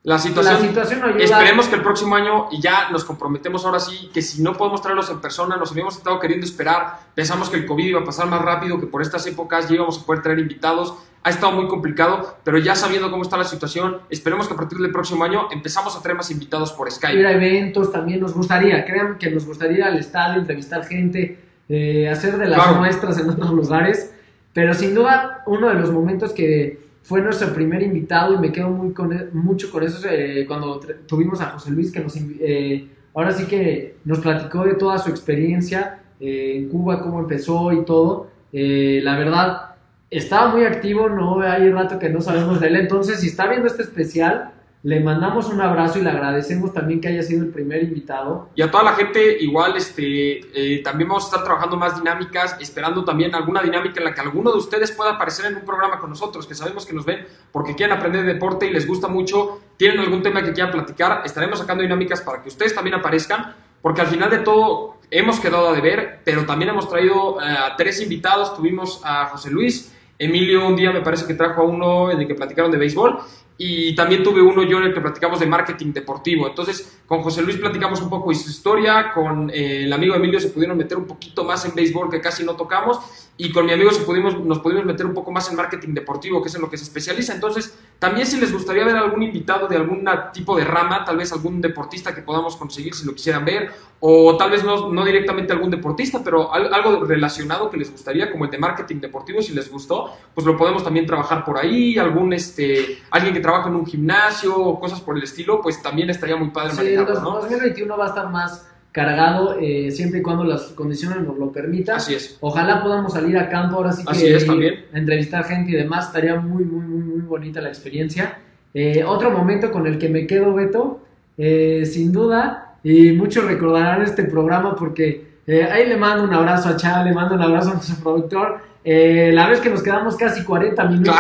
[0.05, 1.23] La situación, La situación no ayuda.
[1.23, 4.83] Esperemos que el próximo año, y ya nos comprometemos ahora sí, que si no podemos
[4.83, 8.27] traerlos en persona, nos habíamos estado queriendo esperar, pensamos que el COVID iba a pasar
[8.27, 11.69] más rápido, que por estas épocas ya íbamos a poder traer invitados, ha estado muy
[11.69, 15.47] complicado, pero ya sabiendo cómo está la situación, esperemos que a partir del próximo año
[15.53, 17.25] empezamos a traer más invitados por ir Skype.
[17.25, 22.09] a eventos también nos gustaría, créanme que nos gustaría ir al estadio, entrevistar gente, eh,
[22.09, 22.79] hacer de las Claro.
[22.81, 24.13] nuestras en otros lugares,
[24.53, 28.69] pero sin duda uno de los momentos que fue nuestro primer invitado y me quedo
[28.71, 32.87] muy con e- mucho con eso eh, cuando tuvimos a José Luis que nos eh,
[33.15, 37.85] ahora sí que nos platicó de toda su experiencia eh, en Cuba, cómo empezó y
[37.85, 38.29] todo.
[38.53, 39.75] Eh, la verdad,
[40.11, 43.67] estaba muy activo, no hay rato que no sabemos de él, entonces si está viendo
[43.67, 44.51] este especial,
[44.85, 48.49] le mandamos un abrazo y le agradecemos también que haya sido el primer invitado.
[48.57, 52.57] Y a toda la gente, igual, este, eh, también vamos a estar trabajando más dinámicas,
[52.61, 56.01] esperando también alguna dinámica en la que alguno de ustedes pueda aparecer en un programa
[56.01, 59.61] con nosotros, que sabemos que nos ven porque quieren aprender deporte y les gusta mucho,
[59.77, 64.01] tienen algún tema que quieran platicar, estaremos sacando dinámicas para que ustedes también aparezcan, porque
[64.01, 68.01] al final de todo hemos quedado a deber, pero también hemos traído eh, a tres
[68.03, 72.21] invitados, tuvimos a José Luis, Emilio un día me parece que trajo a uno en
[72.21, 73.19] el que platicaron de béisbol,
[73.59, 76.47] y también tuve uno yo en el que platicamos de marketing deportivo.
[76.49, 80.41] Entonces, con José Luis platicamos un poco de su historia, con eh, el amigo Emilio
[80.41, 83.01] se pudieron meter un poquito más en béisbol que casi no tocamos,
[83.37, 86.41] y con mi amigo se pudimos, nos pudimos meter un poco más en marketing deportivo,
[86.41, 87.35] que es en lo que se especializa.
[87.35, 91.33] Entonces, también si les gustaría ver algún invitado de algún tipo de rama, tal vez
[91.33, 95.53] algún deportista que podamos conseguir si lo quisieran ver, o tal vez no, no directamente
[95.53, 99.53] algún deportista, pero al- algo relacionado que les gustaría, como el de marketing deportivo, si
[99.53, 103.77] les gustó, pues lo podemos también trabajar por ahí, algún este, alguien que trabaja en
[103.77, 107.15] un gimnasio o cosas por el estilo, pues también estaría muy padre Sí, el manejarlo,
[107.15, 107.49] dos- ¿no?
[107.49, 111.97] 2021 va a estar más cargado eh, siempre y cuando las condiciones nos lo permitan.
[111.97, 112.37] Así es.
[112.41, 114.85] Ojalá podamos salir a campo ahora sí que Así es, también.
[114.93, 116.09] a entrevistar gente y demás.
[116.09, 118.39] Estaría muy, muy, muy, muy bonita la experiencia.
[118.75, 121.01] Eh, otro momento con el que me quedo, Beto,
[121.39, 125.33] eh, sin duda, y muchos recordarán este programa porque
[125.73, 128.59] ahí le mando un abrazo a Chá, le mando un abrazo a nuestro productor.
[128.85, 131.15] La vez que nos quedamos casi 40 minutos.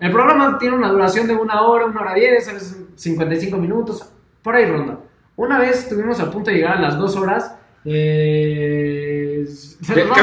[0.00, 4.04] El programa tiene una duración de una hora, una hora diez, a veces 55 minutos,
[4.42, 4.98] por ahí ronda.
[5.36, 7.54] Una vez estuvimos a punto de llegar a las dos horas.
[7.84, 10.20] Eh, se Creo que,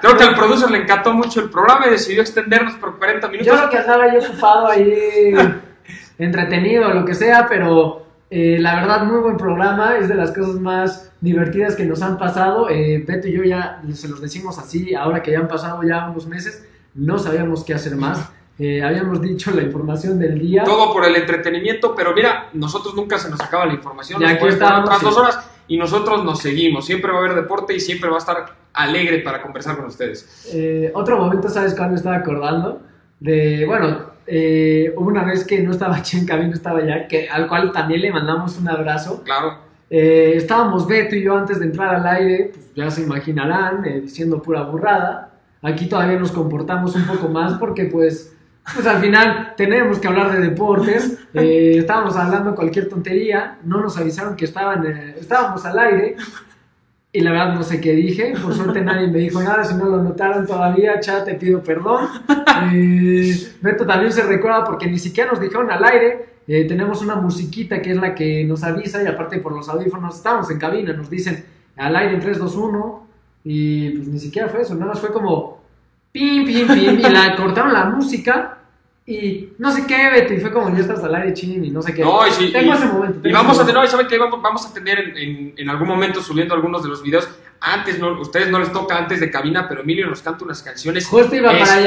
[0.00, 3.46] creo que al producer le encantó mucho el programa y decidió extendernos por 40 minutos.
[3.46, 5.34] Yo creo que andaba yo ocupado ahí,
[6.18, 9.96] entretenido, lo que sea, pero eh, la verdad, muy buen programa.
[9.98, 12.68] Es de las cosas más divertidas que nos han pasado.
[12.70, 16.08] Eh, Beto y yo ya se los decimos así, ahora que ya han pasado ya
[16.08, 18.30] unos meses, no sabíamos qué hacer más.
[18.58, 20.64] Eh, habíamos dicho la información del día.
[20.64, 24.20] Todo por el entretenimiento, pero mira, nosotros nunca se nos acaba la información.
[24.22, 25.04] Y nos aquí otras sí.
[25.04, 26.86] dos horas y nosotros nos seguimos.
[26.86, 30.50] Siempre va a haber deporte y siempre va a estar alegre para conversar con ustedes.
[30.52, 32.82] Eh, otro momento, ¿sabes cuál me estaba acordando?
[33.20, 37.72] De, bueno, eh, una vez que no estaba en cabina, estaba ya, que, al cual
[37.72, 39.22] también le mandamos un abrazo.
[39.24, 39.66] Claro.
[39.88, 44.42] Eh, estábamos Beto y yo antes de entrar al aire, pues ya se imaginarán, diciendo
[44.42, 45.32] pura burrada.
[45.62, 48.35] Aquí todavía nos comportamos un poco más porque pues,
[48.74, 51.18] pues al final tenemos que hablar de deportes.
[51.38, 56.16] Eh, estábamos hablando cualquier tontería, no nos avisaron que estaban, eh, estábamos al aire.
[57.12, 59.86] Y la verdad no sé qué dije, por suerte nadie me dijo nada, si no
[59.86, 62.08] lo notaron todavía, chat, te pido perdón.
[62.72, 67.16] Eh, Beto también se recuerda porque ni siquiera nos dijeron al aire, eh, tenemos una
[67.16, 70.92] musiquita que es la que nos avisa y aparte por los audífonos estamos en cabina,
[70.92, 71.44] nos dicen
[71.76, 73.06] al aire en 3, 2, 1
[73.44, 75.60] y pues ni siquiera fue eso, nada más fue como
[76.16, 78.58] pim, pim, pim y la cortaron la música
[79.06, 81.80] y no sé qué, Beto, y fue como ya estás al aire chin y no
[81.80, 82.02] sé qué.
[82.02, 83.28] No, y sí, Tengo y- ese momento.
[83.28, 83.88] Y vamos ese a tener.
[83.88, 84.18] ¿saben qué?
[84.18, 87.28] Vamos, vamos a tener en, en- en algún momento subiendo algunos de los videos.
[87.60, 91.08] Antes, no, ustedes no les toca antes de cabina, pero Emilio nos canta unas canciones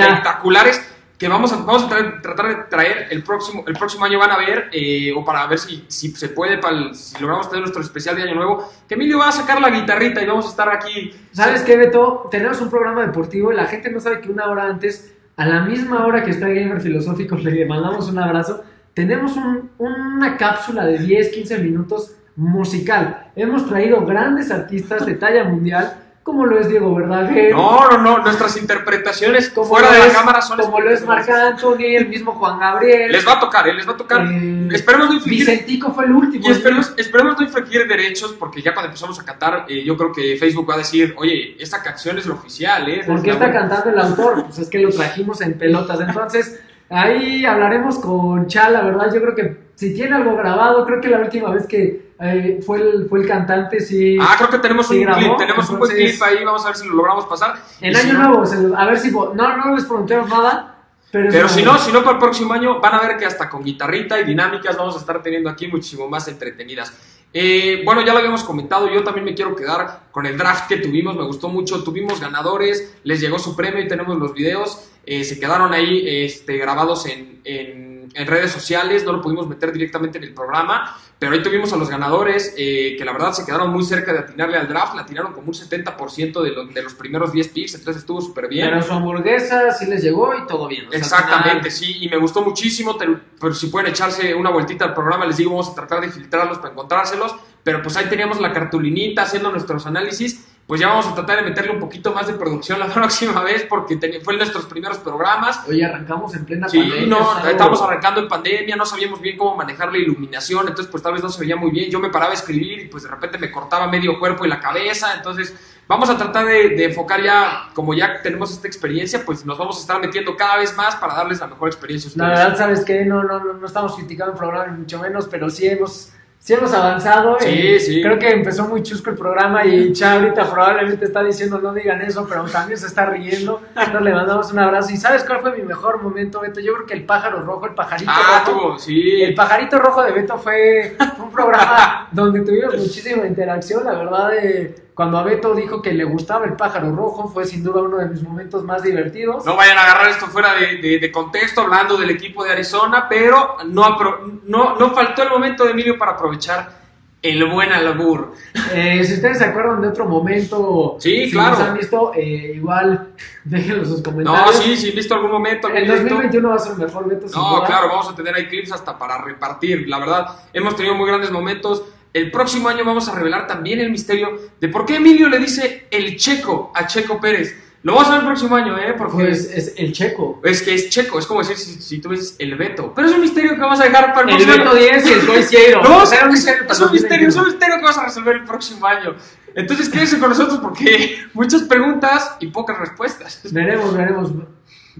[0.03, 0.82] espectaculares
[1.20, 4.17] que vamos a, vamos a traer- tratar de traer el próximo, el próximo año.
[4.17, 7.49] Van a ver, eh, o para ver si, si se puede, para el- si logramos
[7.49, 10.45] tener nuestro especial de Año Nuevo, que Emilio va a sacar la guitarrita y vamos
[10.45, 11.11] a estar aquí.
[11.34, 12.28] ¿Sabes qué, Beto?
[12.32, 15.61] Tenemos un programa deportivo y la gente no sabe que una hora antes, a la
[15.61, 18.63] misma hora que está Gamer Filosófico, le mandamos un abrazo.
[18.93, 23.32] Tenemos un- una cápsula de 10, 15 minutos musical.
[23.36, 25.93] Hemos traído grandes artistas de talla mundial,
[26.30, 27.51] como lo es Diego Verdaguer.
[27.53, 31.30] No, no, no, nuestras interpretaciones como fuera de la cámara son Como lo es Marc.
[31.30, 33.11] Anthony, el mismo Juan Gabriel.
[33.11, 33.73] Les va a tocar, ¿eh?
[33.73, 34.25] Les va a tocar.
[34.32, 36.47] eh, Esperemos no infligir Vicentico fue el último.
[36.47, 40.11] Y esperemos, esperemos no infringir derechos, porque ya cuando empezamos a cantar, eh, yo creo
[40.11, 43.03] que Facebook va a decir, oye, esta canción es lo oficial, ¿eh?
[43.05, 43.59] ¿Por qué está buena".
[43.59, 44.43] cantando el autor?
[44.45, 45.99] Pues es que lo trajimos en pelotas.
[45.99, 46.59] Entonces,
[46.89, 49.13] ahí hablaremos con Chal, la verdad.
[49.13, 52.80] Yo creo que si tiene algo grabado, creo que la última vez que eh, fue,
[52.82, 54.17] el, fue el cantante, sí.
[54.19, 56.67] Ah, creo que tenemos Sí un grabó, clip, tenemos un buen clip ahí, vamos a
[56.67, 57.55] ver si lo logramos pasar.
[57.80, 59.09] en si Año no- Nuevo, a ver si.
[59.11, 60.75] No, no les prometemos nada,
[61.13, 63.49] Pero, eso- si no, si no para el próximo año van a ver que hasta
[63.49, 66.91] con guitarrita y dinámicas vamos a estar teniendo aquí muchísimo más entretenidas.
[67.32, 70.77] Eh, bueno, ya lo habíamos comentado, yo también me quiero quedar con el draft que
[70.77, 75.23] tuvimos, me gustó mucho, tuvimos ganadores, les llegó su premio y tenemos los videos, eh,
[75.23, 80.18] se quedaron ahí este, grabados en, en- en redes sociales, no lo pudimos meter directamente
[80.18, 83.72] en el programa, pero ahí tuvimos a los ganadores eh, que la verdad se quedaron
[83.72, 86.93] muy cerca de atinarle al draft, la atinaron como un 70% de, lo- de los
[86.93, 88.70] primeros 10 picks, entonces estuvo súper bien.
[88.70, 90.88] Pero su hamburguesa sí les llegó y todo bien.
[90.88, 93.07] o sea, al Exactamente, final- sí, y me gustó muchísimo, te-
[93.39, 96.57] pero si pueden echarse una vueltita al programa, les digo, vamos a tratar de filtrarlos
[96.60, 101.15] para encontrárselos, pero pues ahí teníamos la cartulinita haciendo nuestros análisis, pues ya vamos a
[101.15, 104.39] tratar de meterle un poquito más de producción la próxima vez, porque ten- fue en
[104.39, 105.67] nuestros primeros programas.
[105.67, 107.07] Oye, arrancamos en plena Sí, pandemia.
[107.07, 110.86] no, es algo- estábamos arrancando en pandemia, no sabíamos bien cómo manejar la iluminación, entonces
[110.91, 113.01] pues tal vez no se veía muy bien, yo me paraba a escribir y pues
[113.03, 115.55] de repente me cortaba medio cuerpo y la cabeza, entonces
[115.88, 119.78] vamos a tratar de, de enfocar ya, como ya tenemos esta experiencia, pues nos vamos
[119.78, 122.43] a estar metiendo cada vez más para darles la mejor experiencia a La ustedes.
[122.51, 123.05] verdad, ¿sabes qué?
[123.05, 126.53] No, no, no, no estamos criticando el programa, ni mucho menos, pero sí hemos, sí
[126.53, 127.37] hemos avanzado.
[127.39, 128.01] Sí, sí.
[128.01, 132.01] Creo que empezó muy chusco el programa y Cha ahorita probablemente está diciendo no digan
[132.01, 133.61] eso, pero también se está riendo.
[133.75, 134.91] Entonces le mandamos un abrazo.
[134.91, 136.59] ¿Y sabes cuál fue mi mejor momento, Beto?
[136.59, 138.59] Yo creo que el pájaro rojo, el pajarito Ah, rojo.
[138.59, 139.21] tuvo, sí.
[139.21, 143.83] El pajarito rojo de Beto fue un programa donde tuvimos muchísima interacción.
[143.83, 147.64] La verdad, eh, cuando a Beto dijo que le gustaba el pájaro rojo, fue sin
[147.64, 149.45] duda uno de mis momentos más divertidos.
[149.45, 153.08] No vayan a agarrar esto fuera de, de- de contexto, hablando del equipo de Arizona,
[153.08, 153.97] pero no,
[154.43, 156.78] no, no faltó el momento de Emilio para aprovechar
[157.22, 158.34] el buen albur.
[158.74, 161.52] Eh, si ustedes se acuerdan de otro momento, Sí, si claro.
[161.52, 163.14] nos han visto, eh, igual
[163.45, 164.56] déjenlo en sus No, comentarios.
[164.58, 165.70] sí, sí, visto algún momento.
[165.70, 166.04] El momento.
[166.16, 167.26] 2021 va a ser mejor, Beto.
[167.36, 169.88] No, claro, vamos a tener ahí clips hasta para repartir.
[169.88, 171.84] La verdad, hemos tenido muy grandes momentos.
[172.14, 175.88] El próximo año vamos a revelar también el misterio de por qué Emilio le dice
[175.91, 177.55] el checo a Checo Pérez.
[177.84, 178.93] Lo vamos a ver el próximo año, ¿eh?
[178.97, 180.41] Porque Pues es el checo.
[180.43, 182.91] es que es checo, es como decir si, si tú ves el Beto.
[182.93, 184.80] Pero es un misterio que vamos a dejar para el, El próximo Beto año.
[185.01, 185.84] 10 y el Coisiero.
[185.84, 187.45] No, es, un es- misterio es un misterio, es un 2021.
[187.45, 189.16] misterio que vas a resolver el próximo año.
[189.55, 193.39] Entonces quédense con nosotros porque muchas preguntas y pocas respuestas.
[193.51, 194.32] Veremos, veremos.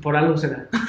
[0.01, 0.70] Por algo será.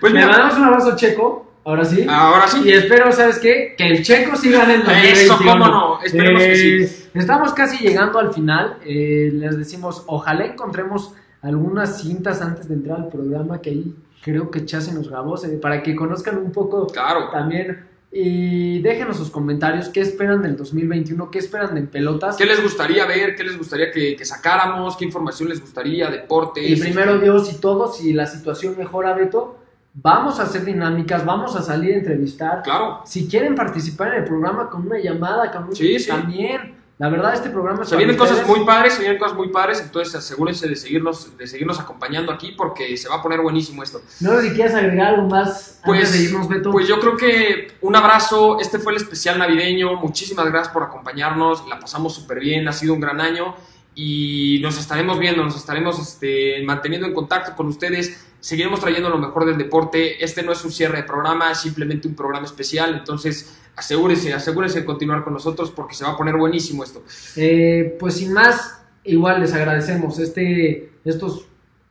[0.00, 2.06] Pues Le mira, mandamos un abrazo checo, ahora sí.
[2.08, 2.60] ahora sí.
[2.64, 3.74] Y espero, ¿sabes qué?
[3.76, 5.22] Que el checo siga en el 2021.
[5.22, 6.56] Eso, cómo no, esperemos que
[6.86, 7.08] sí.
[7.14, 8.76] Estamos casi llegando al final.
[8.84, 14.50] Eh, les decimos, ojalá encontremos algunas cintas antes de entrar al programa que ahí creo
[14.50, 17.30] que Chase nos grabó, para que conozcan un poco Claro.
[17.30, 17.84] también.
[18.12, 22.36] Y déjenos sus comentarios, qué esperan del 2021, qué esperan de pelotas.
[22.36, 23.36] ¿Qué les gustaría ver?
[23.36, 24.96] ¿Qué les gustaría que, que sacáramos?
[24.96, 26.10] ¿Qué información les gustaría?
[26.10, 26.68] ¿Deportes?
[26.68, 29.59] Y primero Dios y todo, si la situación mejora, Beto,
[29.94, 32.62] vamos a hacer dinámicas, vamos a salir a entrevistar.
[32.62, 33.00] Claro.
[33.04, 36.08] Si quieren participar en el programa con una llamada, con un Sí, sí.
[36.08, 36.78] también.
[36.98, 40.14] La verdad, este programa Se vienen cosas muy padres, se vienen cosas muy padres, entonces
[40.14, 44.02] asegúrense de seguirnos, de seguirnos acompañando aquí porque se va a poner buenísimo esto.
[44.20, 46.70] No sé si quieres agregar algo más Pues, antes de irnos, Beto.
[46.70, 51.66] pues yo creo que un abrazo, este fue el especial navideño, muchísimas gracias por acompañarnos,
[51.70, 53.54] la pasamos súper bien, ha sido un gran año
[53.94, 59.18] y nos estaremos viendo, nos estaremos este, manteniendo en contacto con ustedes, seguiremos trayendo lo
[59.18, 62.94] mejor del deporte, este no es un cierre de programa, es simplemente un programa especial,
[62.98, 67.02] entonces asegúrense, asegúrense de continuar con nosotros porque se va a poner buenísimo esto.
[67.36, 71.46] Eh, pues sin más, igual les agradecemos este, estos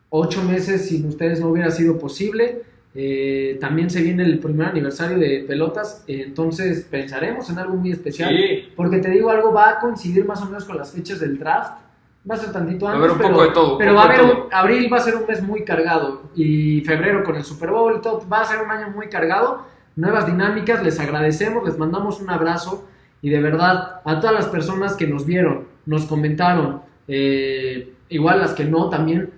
[0.10, 2.64] ocho meses, sin ustedes no hubiera sido posible.
[2.95, 7.91] Eh, también se viene el primer aniversario de Pelotas, eh, entonces pensaremos en algo muy
[7.91, 8.36] especial.
[8.36, 8.70] Sí.
[8.76, 11.88] Porque te digo algo, va a coincidir más o menos con las fechas del draft.
[12.30, 13.09] Va a ser tantito Va a antes.
[13.09, 15.15] haber un pero, poco de todo, Pero va a haber un- abril va a ser
[15.15, 16.23] un mes muy cargado.
[16.36, 18.21] Y febrero con el Super Bowl y todo.
[18.32, 19.65] Va a ser un año muy cargado.
[19.95, 22.88] Nuevas dinámicas, les agradecemos, les mandamos un abrazo.
[23.21, 28.53] Y de verdad, a todas las personas que nos vieron, nos comentaron, eh, igual las
[28.53, 29.32] que no también.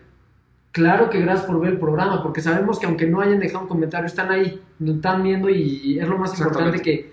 [0.71, 3.67] Claro que gracias por ver el programa, porque sabemos que aunque no hayan dejado un
[3.69, 7.11] comentario, están ahí, están viendo y es lo más importante que,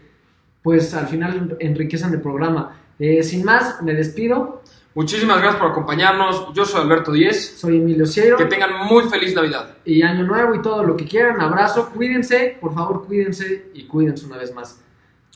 [0.62, 2.76] pues al final enriquecen el programa.
[2.98, 4.62] Eh, sin más, me despido.
[4.98, 9.32] Muchísimas gracias por acompañarnos, yo soy Alberto Díez, Soy Emilio Ciero que tengan muy feliz
[9.32, 9.76] Navidad.
[9.84, 11.40] y Año Nuevo y todo lo que quieran.
[11.40, 14.80] Abrazo, cuídense, por favor, cuídense y cuídense una vez más.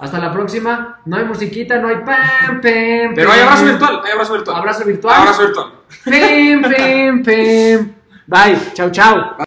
[0.00, 0.98] Hasta la próxima.
[1.04, 4.56] No hay musiquita, no hay pam, pam, Pero hay abrazo virtual, hay abrazo virtual.
[4.56, 5.14] Abrazo virtual.
[5.14, 5.72] Abrazo virtual.
[6.06, 7.92] Pam, pam, pam.
[8.26, 8.58] Bye.
[8.74, 9.36] Chau, chau.